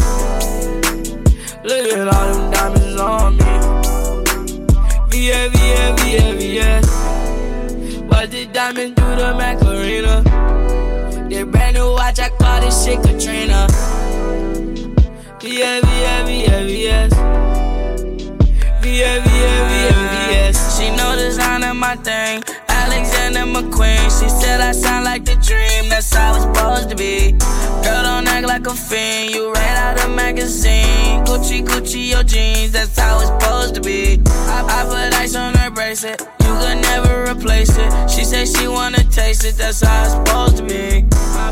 [1.62, 3.44] Look at all them diamonds on me.
[5.16, 6.86] Yeah, yeah, yeah, yes.
[8.08, 10.22] What did diamond do to Macarena?
[11.30, 13.68] That brand new watch, I call this shit Katrina.
[15.40, 17.12] Yeah, yeah, yeah, yes.
[18.82, 20.76] Yeah, yeah, yeah, yes.
[20.76, 22.42] She know designer my thing.
[23.34, 24.20] Alexander McQueen.
[24.20, 25.88] She said I sound like the dream.
[25.88, 27.32] That's how it's supposed to be.
[27.82, 29.34] Girl, don't act like a fiend.
[29.34, 31.24] You right out of magazine.
[31.24, 32.72] Gucci, Gucci, your jeans.
[32.72, 34.20] That's how it's supposed to be.
[34.26, 36.20] I, I put ice on her bracelet.
[36.20, 38.10] You could never replace it.
[38.10, 39.56] She said she wanna taste it.
[39.56, 41.02] That's how it's supposed to be.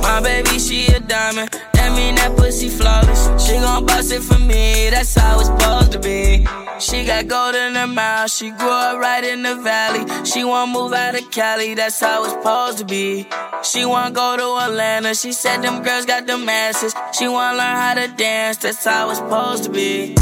[0.03, 1.51] My baby, she a diamond.
[1.97, 3.23] Mean that pussy flawless.
[3.45, 4.91] She gon' bust it for me.
[4.91, 6.47] That's how it's supposed to be.
[6.79, 8.31] She got gold in her mouth.
[8.31, 10.05] She grew up right in the valley.
[10.25, 11.75] She wanna move out of Cali.
[11.75, 13.27] That's how it's supposed to be.
[13.63, 15.15] She wanna go to Atlanta.
[15.15, 16.95] She said them girls got the masses.
[17.13, 18.57] She wanna learn how to dance.
[18.59, 20.15] That's how it's supposed to be.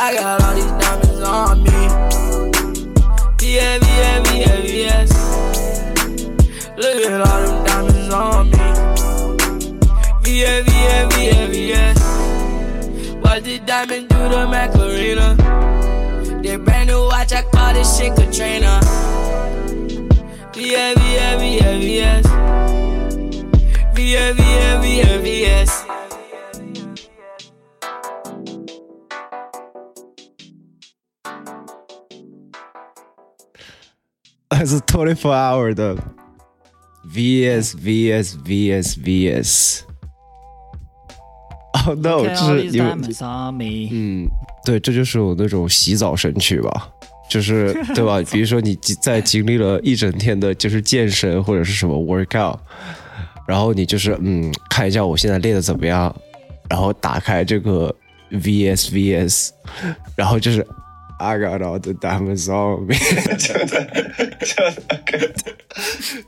[0.00, 1.80] I got all these diamonds on me.
[3.46, 5.10] Yeah, yeah, yeah, yes.
[6.76, 8.57] Look at all them diamonds on me.
[10.38, 11.98] Yeah, yeah, yeah, yes.
[13.22, 15.34] What did diamond do to Macarena?
[16.44, 18.78] That brand new watch, I call this shit Katrina.
[20.54, 22.24] Yeah, yeah, yeah, yes.
[23.98, 25.84] Yeah, yeah, yeah, yes.
[34.50, 35.96] 来自 Twenty Four Hour 的
[37.04, 39.87] VS VS VS VS。
[41.88, 43.88] 哦、no，就是你们 diamonds on me。
[43.90, 44.28] 嗯，
[44.64, 46.88] 对，这就是我那种洗澡神曲吧，
[47.30, 48.20] 就是对吧？
[48.30, 52.58] 比如说你在经历了一整天的，就是健身或者是什么 workout，
[53.46, 56.14] 然后你就是嗯，看一下我现在练的怎么样，
[56.68, 57.94] 然后打开这个
[58.30, 59.48] VS VS，
[60.14, 60.66] 然后就是
[61.18, 62.94] I got all the diamonds on me，
[63.36, 63.84] 就的
[64.46, 64.54] 就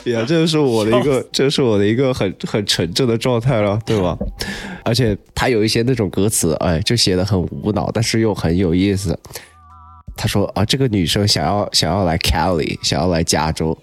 [0.04, 4.18] 的， 呀，这就是我的一个，这是我的一个很很纯正的状态了，对吧？
[4.84, 9.16] 而且他有一些那种歌词，哎，就写的很无脑，但是又很有意思。
[10.16, 13.78] 他说啊，这个女生想要想要来 Cali，想要来加州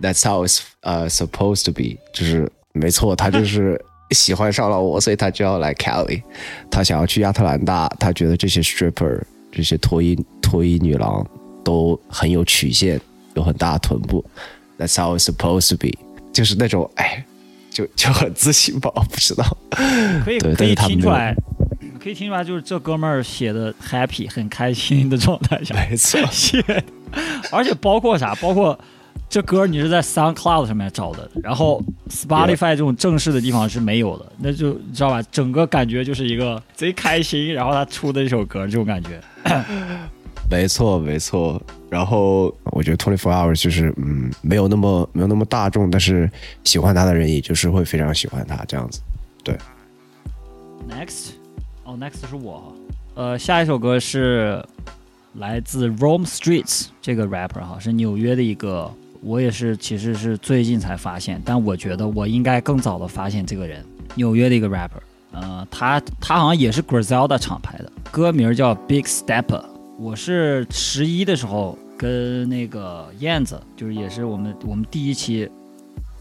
[0.00, 3.78] ，That's how it's 呃、uh, supposed to be，就是没错，她就是
[4.12, 6.22] 喜欢上了我，所以她就要来 Cali。
[6.70, 9.20] 她想要去亚特兰大，她觉得这些 stripper
[9.52, 10.16] 这些脱衣
[10.56, 11.22] 脱衣女郎
[11.62, 12.98] 都很有曲线，
[13.34, 14.24] 有很大的臀部。
[14.78, 15.92] That's how it's supposed to be，
[16.32, 17.22] 就是那种哎。
[17.70, 19.44] 就 就很自信吧，我不知道。
[20.24, 21.36] 可以可以听出来，
[22.00, 26.64] 可以听出来，就是这哥们儿写的 happy 很开心的状态下， 没错写，
[27.52, 28.78] 而且包括啥，包括
[29.28, 35.22] 这歌你是在 SoundCloud 上面找的，然后 Spotify 这种正式的地方是没有的，那就你知道吧？
[35.30, 39.20] 整个感觉就是一个贼开心，然后他出的一首歌这种感觉。
[40.48, 41.60] 没错，没错。
[41.90, 46.30] 然后我觉得 Twenty Four Hours 就是嗯，没有那么没有那么大众，但是
[46.64, 49.00] 喜欢他的人也就是会非常喜欢他这样子。
[49.42, 49.56] 对
[50.88, 51.30] ，Next，
[51.84, 52.74] 哦，Next 是我。
[53.14, 54.62] 呃，下一首歌是
[55.34, 58.92] 来自 Rome Streets 这个 rapper 哈，是纽约的一个，
[59.22, 63.84] 我也是其实是最近才发现，但我觉得我应该更早的发现这个人，
[64.14, 65.00] 纽约的一个 rapper。
[65.32, 69.62] 呃，他他好像也是 Griselda 厂牌的，歌名叫 Big Stepper。
[69.98, 75.48] 我是十一的时候跟那个燕子，就是也是我们我们第一期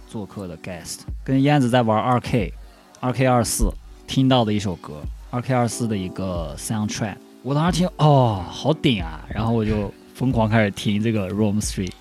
[0.08, 2.54] 做客的 guest，跟燕子在玩二 K，
[3.02, 3.70] 二 K 二四
[4.08, 7.16] 听到的一首歌，二 K 二四的一个 soundtrack。
[7.44, 9.20] 我当时听，哦，好顶啊！
[9.30, 11.92] 然后我就疯狂开始听这个 Rome Street。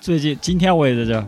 [0.00, 1.26] 最近今天我也在这儿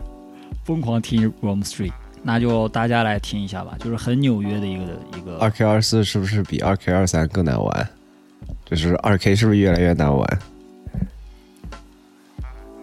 [0.64, 4.84] 疯狂听 Rome Street，那就大家来听一下吧，就是很纽约的一个
[5.18, 5.38] 一个。
[5.38, 7.90] 二 K 二四是不是比二 K 二三更难玩？
[8.64, 10.38] 就是二 K 是不是越来越难玩？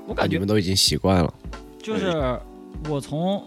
[0.07, 1.33] 我感觉你们都已经习惯了。
[1.81, 2.39] 就是
[2.89, 3.43] 我从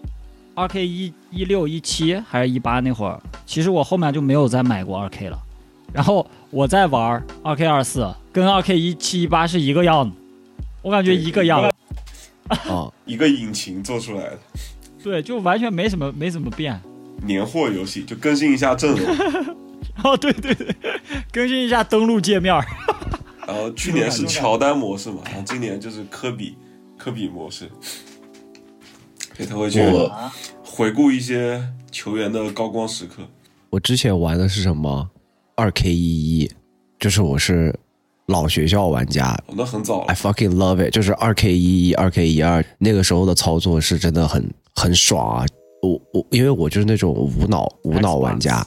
[0.55, 5.39] 二 K 一一六一七还是一八那会儿，其实我后面就没有再买过二 K 了。
[5.93, 10.17] 然后我在玩二 K 二四，跟二 K 一七一八是一个样子，
[10.83, 11.63] 我感觉一个样。
[11.63, 11.71] 啊
[13.07, 14.39] 一个引擎做出来的，
[15.03, 16.79] 对，就完全没什么没怎么变。
[17.23, 19.57] 年货游戏就更新一下阵容。
[20.05, 20.75] 哦，对对对，
[21.33, 22.55] 更新一下登录界面。
[23.47, 26.57] 然后去年是乔丹模式嘛， 然后今年就是科比
[26.97, 27.71] 科比模式。
[29.37, 29.81] 所以他会去
[30.63, 31.61] 回顾一些
[31.91, 33.23] 球员的高光时刻。
[33.71, 35.11] 我之前玩的是什么？
[35.57, 36.51] 二 K 一一，
[37.01, 37.75] 就是我是
[38.27, 45.47] 老学校玩家，哦那很早了，I fucking love it，就是二 K 一一、二 K 一二，那个时候的操作是真的很很爽啊！
[45.83, 48.65] 我我因为我就是那种无脑无脑玩家，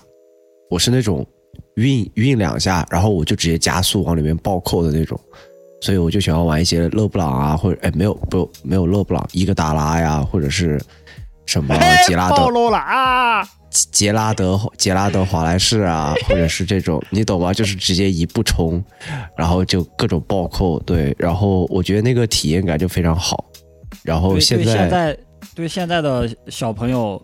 [0.69, 1.25] 我是那种
[1.75, 5.19] 运运两下，然后我就直接加速往里面暴扣的那种，
[5.81, 10.79] 所以我就喜欢玩一些勒布朗啊，或者哎没有不没有勒布朗，伊戈达拉呀，或者是
[11.45, 11.75] 什么
[12.07, 13.47] 杰拉德暴露了啊！
[13.69, 17.53] 杰拉德杰拉德华莱士啊， 或者是这种，你懂吗？
[17.53, 18.83] 就是直接一步冲，
[19.37, 23.45] 然后就各种暴扣，对，然后我觉得那个体验感就非常好。
[24.03, 25.17] 然后对现对现在在
[25.53, 27.21] 对现在的小朋友、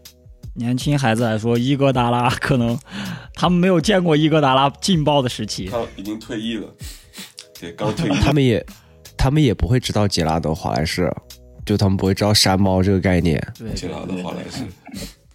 [0.56, 2.78] 年轻孩子来说，伊戈达拉可能
[3.34, 5.68] 他们没有见过伊戈达拉劲爆的时期。
[5.68, 6.68] 他已经退役了，
[7.60, 8.14] 对，刚退役。
[8.22, 8.66] 他们也
[9.18, 11.12] 他们也不会知道杰拉德华莱士，
[11.66, 13.42] 就他们不会知道山猫这个概念。
[13.58, 14.66] 对，杰拉德华莱士，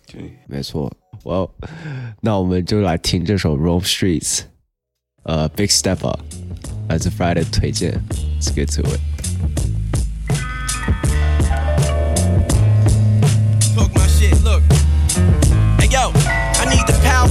[0.07, 0.93] 对，没错。
[1.25, 1.47] 哇，
[2.21, 4.39] 那我们就来听这首《Rome Streets》，
[5.25, 6.15] 呃，《Big Stepper》，
[6.89, 8.01] 来自 Friday 推荐
[8.41, 9.01] ，Let's get to it。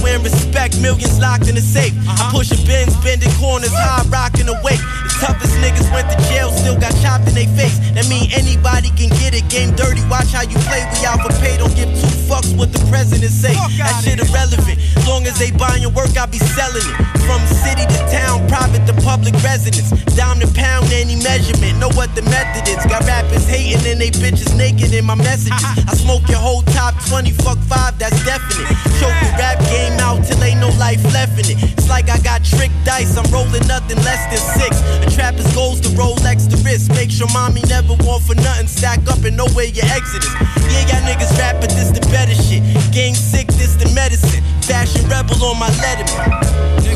[0.04, 1.94] Need the power and respect, millions locked in a safe.
[2.08, 4.80] I'm pushing bins, bending corners, high rocking weight.
[5.06, 7.78] The toughest niggas went to jail, still got chopped in their face.
[7.94, 10.02] That mean anybody can get it, game dirty.
[10.10, 11.58] Watch how you play, we out for pay.
[11.58, 13.54] Don't give two fucks what the president say.
[13.78, 14.78] That shit irrelevant.
[15.06, 16.96] Long as they buying your work, I be selling it.
[17.24, 19.90] From city to town, private to public residence.
[20.16, 22.82] Down to pound any measurement, know what the method is.
[22.90, 25.62] Got rappers hating and they bitches naked in my messages.
[25.86, 28.68] I smoke your whole top 20, fuck five, that's definite.
[28.98, 31.58] Choke the rap game out till ain't no life left in it.
[31.76, 34.80] It's like I got trick dice, I'm rolling nothing less than six.
[35.04, 36.88] A trapper's goals to Rolex the wrist.
[36.90, 38.66] Make sure mommy never want for nothing.
[38.66, 40.34] Stack up and know where your exit is.
[40.72, 42.64] Yeah, y'all niggas rap, but this the better shit.
[42.92, 44.42] Gang sick, this the medicine.
[44.64, 46.32] Fashion rebel on my letterman.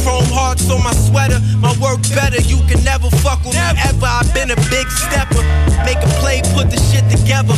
[0.02, 1.38] Chrome hearts on my sweater.
[1.60, 4.08] My work better, you can never fuck with me ever.
[4.08, 5.44] I've been a big stepper.
[5.84, 7.54] Make a play, put the shit together.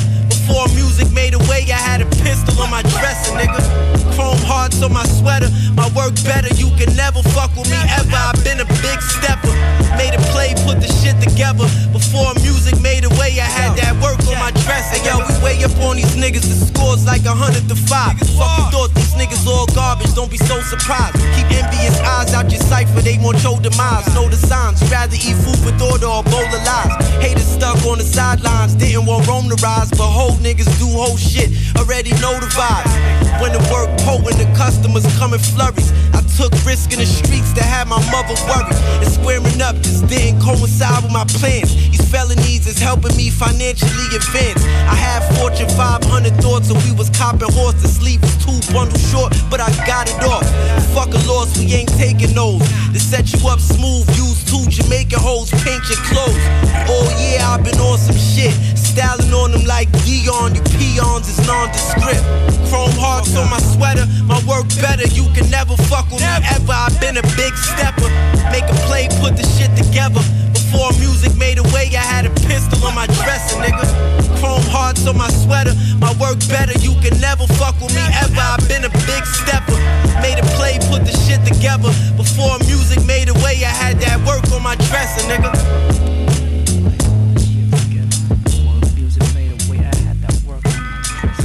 [0.46, 3.64] Before music made a way, I had a pistol on my dresser, nigga.
[4.12, 5.48] Chrome hearts on my sweater.
[5.72, 8.12] My work better, you can never fuck with me ever.
[8.12, 9.48] I've been a big stepper.
[9.96, 11.64] Made a play, put the shit together.
[11.96, 14.13] Before music made a way, I had that work
[14.54, 15.02] my dresser.
[15.02, 16.46] Yo, we way up on these niggas.
[16.46, 18.18] The scores like a hundred to five.
[18.18, 20.14] Fucking thought these niggas all garbage.
[20.14, 21.18] Don't be so surprised.
[21.34, 23.00] Keep envious eyes out your cipher.
[23.00, 24.06] They want your demise.
[24.14, 24.80] Know the signs.
[24.90, 26.94] Rather eat food with order or bowl of lies.
[27.18, 28.74] Haters stuck on the sidelines.
[28.74, 29.90] Didn't want Rome to rise.
[29.90, 31.50] But whole niggas do whole shit.
[31.76, 32.94] Already know the vibes.
[33.42, 35.90] When the work potent, the customers come in flurries.
[36.14, 38.74] I took risk in the streets to have my mother worried.
[39.02, 41.74] And squaring up just didn't coincide with my plans.
[41.74, 44.43] These felonies is helping me financially advance.
[44.52, 46.04] I had Fortune 500
[46.42, 47.80] thoughts, and we was copping horse.
[47.80, 50.44] The sleep was two bundles short, but I got it off.
[50.92, 52.60] Fuck a loss, we ain't taking those.
[52.92, 56.44] To set you up smooth, use two Jamaican hoes, paint your clothes.
[56.90, 58.52] Oh yeah, I've been on some shit.
[58.76, 62.22] Styling on them like Dion, you peons is nondescript.
[62.68, 65.08] Chrome hearts on my sweater, my work better.
[65.08, 66.70] You can never fuck with me ever.
[66.70, 68.06] I've been a big stepper.
[68.52, 70.22] Make a play, put the shit together.
[70.52, 75.06] Before music made a way, I had a pistol on my dresser, nigga chrome hearts
[75.08, 75.74] on my sweater.
[75.98, 78.44] My work better, you can never fuck with me ever.
[78.52, 79.78] I've been a big stepper.
[80.20, 81.90] Made a play, put the shit together.
[82.16, 85.52] Before music made a way, I had that work on my dresser, nigga.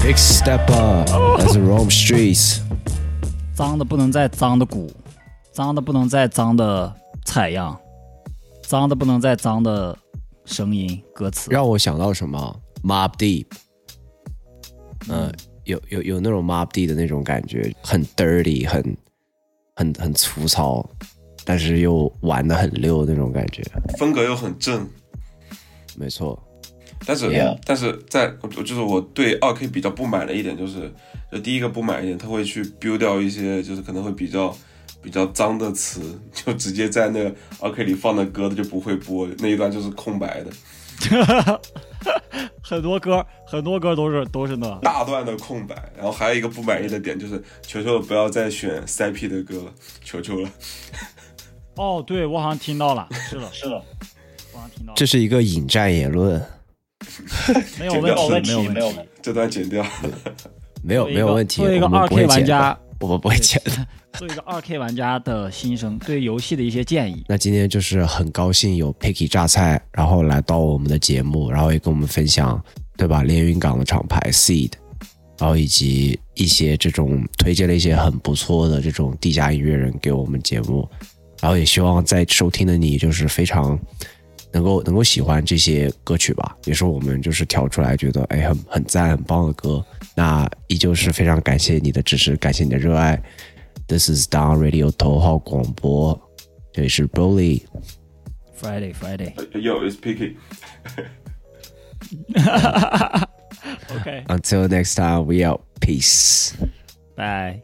[0.04, 2.60] Big step up as a roam streets。
[3.54, 4.91] 脏的不能再脏的鼓，
[5.52, 6.93] 脏的不能再脏的
[7.26, 7.78] 采样，
[8.66, 9.95] 脏的不能再脏的
[10.45, 11.52] 声音歌词。
[11.52, 12.56] 让我想到什么？
[12.84, 13.46] ？Mob Deep，
[15.10, 15.34] 嗯，
[15.66, 18.98] 有有有那种 Mob Deep 的那种感觉，很 dirty，很
[19.76, 20.88] 很很粗糙，
[21.44, 23.64] 但是又玩的很溜那种感觉。
[23.98, 24.88] 风格又很正，
[25.98, 26.42] 没错。
[27.06, 30.94] 但是但是在我就是我对二 K 比较不满的一点就是，
[31.32, 34.56] 就第一个不满一点，他会去 build 掉一些就是可能会比较
[35.02, 36.02] 比较脏的词，
[36.34, 40.52] 就直接在那个二 K 里放的歌，他就不会播，那一段就是空白的，
[42.62, 44.74] 很多歌，很多歌都是都是那。
[44.82, 45.76] 大段的空白。
[45.95, 49.74] 然后还有一个不满意的点就是，求求不要再选 CP 的歌了，
[50.04, 50.50] 求求了。
[51.76, 53.76] 哦，对我好像听到了，是的，是的，
[54.54, 54.95] 我好像听到了。
[54.95, 56.41] 这是一个引战言论，
[57.80, 59.02] 没有问题，没有问题。
[59.22, 59.86] 这段剪掉。
[60.82, 61.58] 没有没有问题。
[61.58, 63.72] 作为一个二 K 玩家，我们不会剪的。
[64.14, 67.24] 作为一个二 K 玩家的心声，对游戏的一些建议。
[67.28, 72.62] 那今天就是很高兴有 Picky 榨菜，然后来到我们的节目，然后也跟我们分享，
[72.97, 73.24] 对吧？
[73.24, 74.72] 连云港的厂牌 Seed，
[75.38, 80.89] 然后以及一些这种推荐了一些很不错的这种地下音乐人给我们节目，
[81.39, 83.80] 然后也希望在收听的你就是非常
[84.52, 89.84] 能够能够喜欢这些歌曲吧，也是我们就是挑出来觉得哎很很赞很棒的歌。
[90.16, 93.22] 那依旧是非常感谢你的支持，感谢你的热爱。
[93.88, 96.20] This is Down Radio 头号广播，
[96.74, 97.64] 这里是 Broly。
[98.60, 99.34] Friday Friday。
[99.54, 100.36] Yo, it's Picky.
[103.89, 105.62] OK，Until next time, we out.
[105.80, 106.54] Peace.
[107.16, 107.62] 拜。